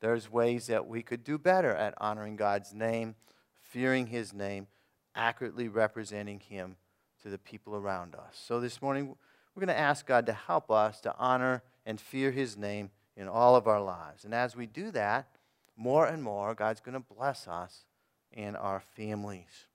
There's 0.00 0.30
ways 0.30 0.66
that 0.66 0.86
we 0.86 1.02
could 1.02 1.24
do 1.24 1.38
better 1.38 1.74
at 1.74 1.94
honoring 1.98 2.36
God's 2.36 2.74
name, 2.74 3.14
fearing 3.62 4.08
His 4.08 4.32
name, 4.32 4.66
accurately 5.14 5.68
representing 5.68 6.40
Him 6.40 6.76
to 7.22 7.30
the 7.30 7.38
people 7.38 7.74
around 7.74 8.14
us. 8.14 8.40
So 8.46 8.60
this 8.60 8.82
morning, 8.82 9.16
we're 9.54 9.60
going 9.60 9.74
to 9.74 9.78
ask 9.78 10.06
God 10.06 10.26
to 10.26 10.32
help 10.32 10.70
us 10.70 11.00
to 11.00 11.14
honor 11.18 11.62
and 11.86 12.00
fear 12.00 12.30
His 12.30 12.56
name 12.56 12.90
in 13.16 13.26
all 13.26 13.56
of 13.56 13.66
our 13.66 13.80
lives. 13.80 14.24
And 14.24 14.34
as 14.34 14.54
we 14.54 14.66
do 14.66 14.90
that, 14.90 15.28
more 15.76 16.06
and 16.06 16.22
more, 16.22 16.54
God's 16.54 16.80
going 16.80 16.94
to 16.94 17.14
bless 17.14 17.48
us 17.48 17.86
and 18.32 18.56
our 18.56 18.80
families. 18.80 19.66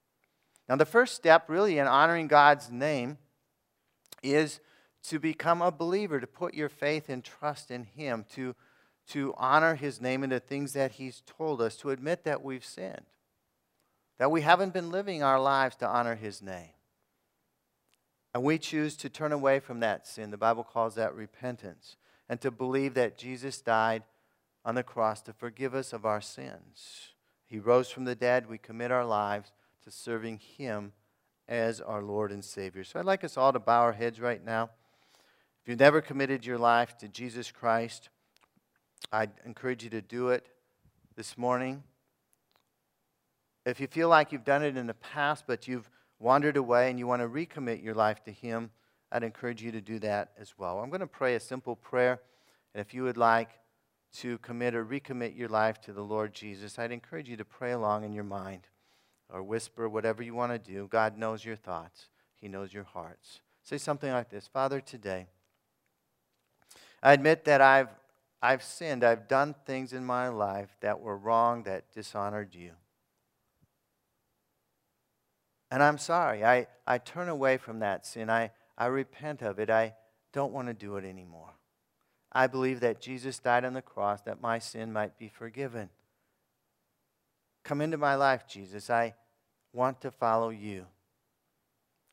Now, 0.70 0.76
the 0.76 0.86
first 0.86 1.16
step, 1.16 1.50
really, 1.50 1.80
in 1.80 1.88
honoring 1.88 2.28
God's 2.28 2.72
name 2.72 3.18
is 4.22 4.60
to 5.04 5.20
become 5.20 5.62
a 5.62 5.72
believer, 5.72 6.20
to 6.20 6.28
put 6.28 6.54
your 6.54 6.70
faith 6.70 7.10
and 7.10 7.24
trust 7.24 7.72
in 7.72 7.84
Him, 7.84 8.26
to, 8.34 8.56
to 9.10 9.34
honor 9.38 9.76
His 9.76 10.00
name 10.00 10.24
and 10.24 10.32
the 10.32 10.40
things 10.40 10.74
that 10.74 10.94
He's 10.94 11.24
told 11.26 11.62
us, 11.62 11.76
to 11.78 11.90
admit 11.90 12.24
that 12.24 12.44
we've 12.44 12.66
sinned, 12.66 13.06
that 14.20 14.32
we 14.32 14.42
haven't 14.42 14.74
been 14.74 14.92
living 14.92 15.24
our 15.24 15.40
lives 15.40 15.76
to 15.78 15.88
honor 15.88 16.16
His 16.16 16.42
name. 16.42 16.74
And 18.34 18.44
we 18.44 18.58
choose 18.58 18.96
to 18.98 19.10
turn 19.10 19.32
away 19.32 19.60
from 19.60 19.82
that 19.82 20.08
sin. 20.08 20.32
The 20.32 20.38
Bible 20.38 20.64
calls 20.64 20.96
that 20.96 21.14
repentance. 21.16 21.98
And 22.30 22.40
to 22.42 22.50
believe 22.50 22.94
that 22.94 23.18
Jesus 23.18 23.60
died 23.60 24.04
on 24.64 24.76
the 24.76 24.84
cross 24.84 25.22
to 25.24 25.34
forgive 25.34 25.76
us 25.76 25.92
of 25.92 26.06
our 26.06 26.22
sins. 26.22 27.10
He 27.46 27.60
rose 27.60 27.90
from 27.90 28.06
the 28.06 28.16
dead. 28.16 28.48
We 28.48 28.58
commit 28.58 28.92
our 28.92 29.04
lives 29.04 29.52
to 29.84 29.92
serving 29.92 30.38
Him 30.38 30.94
as 31.52 31.82
our 31.82 32.02
Lord 32.02 32.32
and 32.32 32.44
Savior. 32.44 32.86
So 32.86 32.98
I'd 32.98 33.06
like 33.06 33.26
us 33.26 33.36
all 33.36 33.52
to 33.52 33.60
bow 33.60 33.82
our 33.82 33.92
heads 33.92 34.22
right 34.22 34.44
now. 34.44 34.70
If 35.62 35.68
you've 35.68 35.80
never 35.80 36.00
committed 36.00 36.46
your 36.46 36.58
life 36.58 36.98
to 37.00 37.10
Jesus 37.10 37.52
Christ, 37.52 38.08
I'd 39.12 39.32
encourage 39.46 39.84
you 39.84 39.90
to 39.90 40.02
do 40.02 40.30
it 40.30 40.48
this 41.18 41.38
morning. 41.38 41.84
If 43.66 43.82
you 43.82 43.88
feel 43.88 44.08
like 44.08 44.32
you've 44.32 44.46
done 44.46 44.64
it 44.64 44.78
in 44.78 44.88
the 44.88 44.94
past, 44.94 45.44
but 45.46 45.68
you've 45.68 45.90
wandered 46.20 46.56
away 46.56 46.90
and 46.90 46.98
you 46.98 47.06
want 47.06 47.22
to 47.22 47.28
recommit 47.28 47.84
your 47.84 47.96
life 47.96 48.24
to 48.24 48.32
Him, 48.32 48.72
I'd 49.12 49.24
encourage 49.24 49.62
you 49.62 49.74
to 49.74 49.82
do 49.82 50.00
that 50.00 50.32
as 50.40 50.54
well. 50.58 50.80
I'm 50.80 50.90
going 50.90 51.02
to 51.02 51.08
pray 51.08 51.36
a 51.36 51.40
simple 51.40 51.76
prayer. 51.76 52.22
And 52.74 52.80
if 52.80 52.94
you 52.94 53.04
would 53.04 53.18
like 53.18 53.50
to 54.20 54.38
commit 54.38 54.74
or 54.74 54.86
recommit 54.86 55.38
your 55.38 55.50
life 55.50 55.82
to 55.82 55.92
the 55.92 56.02
Lord 56.02 56.34
Jesus, 56.34 56.80
I'd 56.80 56.94
encourage 56.94 57.28
you 57.28 57.36
to 57.36 57.46
pray 57.46 57.74
along 57.74 58.06
in 58.06 58.14
your 58.14 58.24
mind 58.24 58.68
or 59.32 59.44
whisper, 59.44 59.88
whatever 59.88 60.22
you 60.22 60.34
want 60.34 60.52
to 60.52 60.60
do. 60.60 60.88
God 60.88 61.18
knows 61.18 61.46
your 61.46 61.56
thoughts, 61.56 62.10
He 62.40 62.48
knows 62.48 62.74
your 62.74 62.84
hearts. 62.84 63.42
Say 63.64 63.78
something 63.78 64.12
like 64.12 64.30
this 64.30 64.48
Father, 64.48 64.82
today, 64.82 65.28
I 67.04 67.14
admit 67.14 67.46
that 67.46 67.62
I've, 67.62 67.90
I've 68.42 68.64
sinned. 68.64 69.04
I've 69.04 69.28
done 69.28 69.56
things 69.66 69.94
in 69.94 70.06
my 70.06 70.30
life 70.30 70.70
that 70.82 71.00
were 71.00 71.18
wrong, 71.18 71.64
that 71.64 71.92
dishonored 71.92 72.54
you. 72.54 72.72
And 75.72 75.82
I'm 75.82 75.98
sorry. 75.98 76.44
I, 76.44 76.68
I 76.86 76.98
turn 76.98 77.30
away 77.30 77.58
from 77.58 77.80
that 77.80 78.06
sin. 78.06 78.30
I, 78.30 78.52
I 78.78 78.88
repent 78.88 79.42
of 79.42 79.58
it. 79.58 79.70
I 79.70 79.94
don't 80.34 80.52
want 80.52 80.68
to 80.68 80.74
do 80.74 80.98
it 80.98 81.06
anymore. 81.06 81.54
I 82.32 82.48
believe 82.48 82.82
that 82.82 83.02
Jesus 83.02 83.40
died 83.40 83.66
on 83.66 83.74
the 83.74 83.82
cross 83.82 84.22
that 84.22 84.42
my 84.42 84.60
sin 84.60 84.92
might 84.92 85.18
be 85.18 85.30
forgiven. 85.30 85.90
Come 87.64 87.82
into 87.82 87.98
my 87.98 88.16
life, 88.16 88.48
Jesus. 88.48 88.90
I 88.90 89.16
want 89.74 90.02
to 90.02 90.12
follow 90.12 90.50
you. 90.50 90.86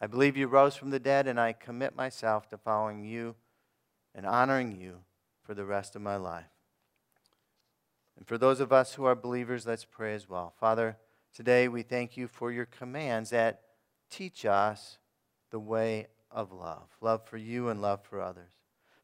I 0.00 0.06
believe 0.06 0.36
you 0.36 0.46
rose 0.46 0.76
from 0.76 0.90
the 0.90 1.00
dead, 1.00 1.26
and 1.26 1.40
I 1.40 1.52
commit 1.52 1.96
myself 1.96 2.48
to 2.50 2.58
following 2.58 3.04
you 3.04 3.34
and 4.14 4.24
honoring 4.24 4.72
you 4.72 4.98
for 5.42 5.54
the 5.54 5.64
rest 5.64 5.96
of 5.96 6.02
my 6.02 6.16
life. 6.16 6.44
And 8.16 8.26
for 8.26 8.38
those 8.38 8.60
of 8.60 8.72
us 8.72 8.94
who 8.94 9.04
are 9.04 9.14
believers, 9.14 9.66
let's 9.66 9.84
pray 9.84 10.14
as 10.14 10.28
well. 10.28 10.52
Father, 10.58 10.98
Today, 11.34 11.68
we 11.68 11.82
thank 11.82 12.16
you 12.16 12.26
for 12.26 12.50
your 12.50 12.66
commands 12.66 13.30
that 13.30 13.60
teach 14.10 14.44
us 14.44 14.98
the 15.50 15.60
way 15.60 16.08
of 16.30 16.52
love 16.52 16.88
love 17.00 17.24
for 17.26 17.36
you 17.36 17.68
and 17.68 17.80
love 17.80 18.00
for 18.02 18.20
others. 18.20 18.50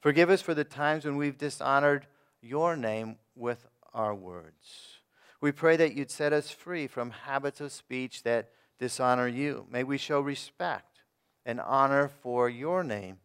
Forgive 0.01 0.31
us 0.31 0.43
for 0.43 0.53
the 0.53 0.65
times 0.65 1.05
when 1.05 1.17
we've 1.17 1.39
dishonored 1.39 2.07
your 2.43 2.77
name 2.77 3.17
with 3.37 3.67
our 3.93 4.15
words. 4.15 4.99
We 5.45 5.53
pray 5.53 5.77
that 5.77 5.95
you'd 5.95 6.11
set 6.11 6.33
us 6.33 6.51
free 6.51 6.87
from 6.87 7.11
habits 7.11 7.61
of 7.61 7.71
speech 7.71 8.23
that 8.23 8.49
dishonor 8.79 9.29
you. 9.29 9.67
May 9.71 9.85
we 9.85 9.99
show 9.99 10.23
respect 10.23 11.01
and 11.45 11.61
honor 11.61 12.09
for 12.09 12.49
your 12.49 12.83
name 12.83 13.19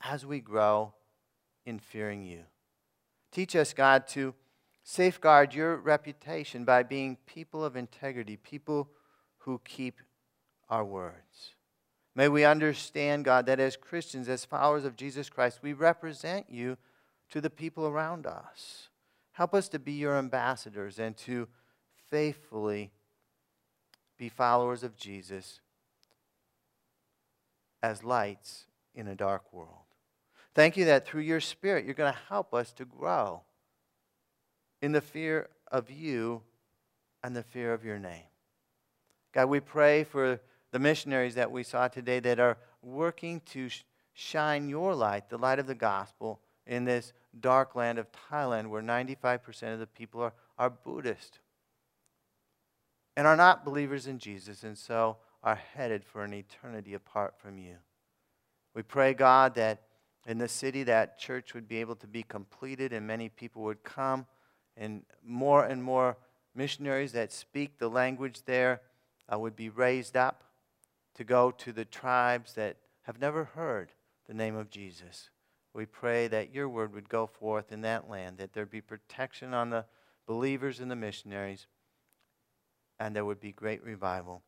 as 0.00 0.24
we 0.24 0.40
grow 0.40 0.94
in 1.66 1.78
fearing 1.78 2.24
you. 2.24 2.44
Teach 3.32 3.54
us, 3.54 3.74
God, 3.74 4.08
to 4.08 4.32
safeguard 4.82 5.52
your 5.52 5.76
reputation 5.76 6.64
by 6.64 6.82
being 6.82 7.18
people 7.26 7.62
of 7.62 7.76
integrity, 7.76 8.38
people 8.38 8.88
who 9.40 9.60
keep 9.62 10.00
our 10.70 10.86
words. 10.86 11.54
May 12.14 12.30
we 12.30 12.46
understand, 12.46 13.26
God, 13.26 13.44
that 13.44 13.60
as 13.60 13.76
Christians, 13.76 14.30
as 14.30 14.46
followers 14.46 14.86
of 14.86 14.96
Jesus 14.96 15.28
Christ, 15.28 15.58
we 15.60 15.74
represent 15.74 16.46
you 16.48 16.78
to 17.28 17.42
the 17.42 17.50
people 17.50 17.86
around 17.86 18.24
us. 18.24 18.88
Help 19.36 19.52
us 19.52 19.68
to 19.68 19.78
be 19.78 19.92
your 19.92 20.16
ambassadors 20.16 20.98
and 20.98 21.14
to 21.14 21.46
faithfully 22.08 22.90
be 24.16 24.30
followers 24.30 24.82
of 24.82 24.96
Jesus 24.96 25.60
as 27.82 28.02
lights 28.02 28.64
in 28.94 29.06
a 29.06 29.14
dark 29.14 29.52
world. 29.52 29.84
Thank 30.54 30.78
you 30.78 30.86
that 30.86 31.06
through 31.06 31.20
your 31.20 31.40
Spirit, 31.40 31.84
you're 31.84 31.92
going 31.92 32.14
to 32.14 32.18
help 32.30 32.54
us 32.54 32.72
to 32.72 32.86
grow 32.86 33.42
in 34.80 34.92
the 34.92 35.02
fear 35.02 35.50
of 35.70 35.90
you 35.90 36.40
and 37.22 37.36
the 37.36 37.42
fear 37.42 37.74
of 37.74 37.84
your 37.84 37.98
name. 37.98 38.30
God, 39.34 39.50
we 39.50 39.60
pray 39.60 40.04
for 40.04 40.40
the 40.72 40.78
missionaries 40.78 41.34
that 41.34 41.50
we 41.50 41.62
saw 41.62 41.88
today 41.88 42.20
that 42.20 42.40
are 42.40 42.56
working 42.80 43.42
to 43.52 43.68
shine 44.14 44.70
your 44.70 44.94
light, 44.94 45.28
the 45.28 45.36
light 45.36 45.58
of 45.58 45.66
the 45.66 45.74
gospel, 45.74 46.40
in 46.66 46.84
this 46.84 47.12
dark 47.38 47.74
land 47.74 47.98
of 47.98 48.08
Thailand 48.30 48.68
where 48.68 48.82
95% 48.82 49.72
of 49.72 49.78
the 49.78 49.86
people 49.86 50.22
are, 50.22 50.32
are 50.58 50.70
Buddhist 50.70 51.38
and 53.16 53.26
are 53.26 53.36
not 53.36 53.64
believers 53.64 54.06
in 54.06 54.18
Jesus 54.18 54.62
and 54.62 54.76
so 54.76 55.16
are 55.42 55.60
headed 55.74 56.04
for 56.04 56.24
an 56.24 56.34
eternity 56.34 56.94
apart 56.94 57.34
from 57.38 57.58
you. 57.58 57.76
We 58.74 58.82
pray, 58.82 59.14
God, 59.14 59.54
that 59.54 59.82
in 60.26 60.38
the 60.38 60.48
city 60.48 60.82
that 60.84 61.18
church 61.18 61.54
would 61.54 61.68
be 61.68 61.78
able 61.78 61.96
to 61.96 62.06
be 62.06 62.22
completed 62.22 62.92
and 62.92 63.06
many 63.06 63.28
people 63.28 63.62
would 63.62 63.84
come 63.84 64.26
and 64.76 65.02
more 65.24 65.64
and 65.64 65.82
more 65.82 66.16
missionaries 66.54 67.12
that 67.12 67.32
speak 67.32 67.78
the 67.78 67.88
language 67.88 68.42
there 68.44 68.80
uh, 69.32 69.38
would 69.38 69.56
be 69.56 69.68
raised 69.68 70.16
up 70.16 70.42
to 71.14 71.24
go 71.24 71.50
to 71.50 71.72
the 71.72 71.84
tribes 71.84 72.54
that 72.54 72.76
have 73.02 73.20
never 73.20 73.44
heard 73.44 73.92
the 74.26 74.34
name 74.34 74.56
of 74.56 74.68
Jesus. 74.68 75.30
We 75.76 75.84
pray 75.84 76.26
that 76.28 76.54
your 76.54 76.70
word 76.70 76.94
would 76.94 77.10
go 77.10 77.26
forth 77.26 77.70
in 77.70 77.82
that 77.82 78.08
land, 78.08 78.38
that 78.38 78.54
there 78.54 78.64
be 78.64 78.80
protection 78.80 79.52
on 79.52 79.68
the 79.68 79.84
believers 80.26 80.80
and 80.80 80.90
the 80.90 80.96
missionaries, 80.96 81.66
and 82.98 83.14
there 83.14 83.26
would 83.26 83.40
be 83.40 83.52
great 83.52 83.84
revival. 83.84 84.42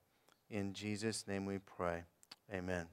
In 0.48 0.72
Jesus' 0.72 1.26
name 1.28 1.44
we 1.44 1.58
pray. 1.58 2.04
Amen. 2.50 2.86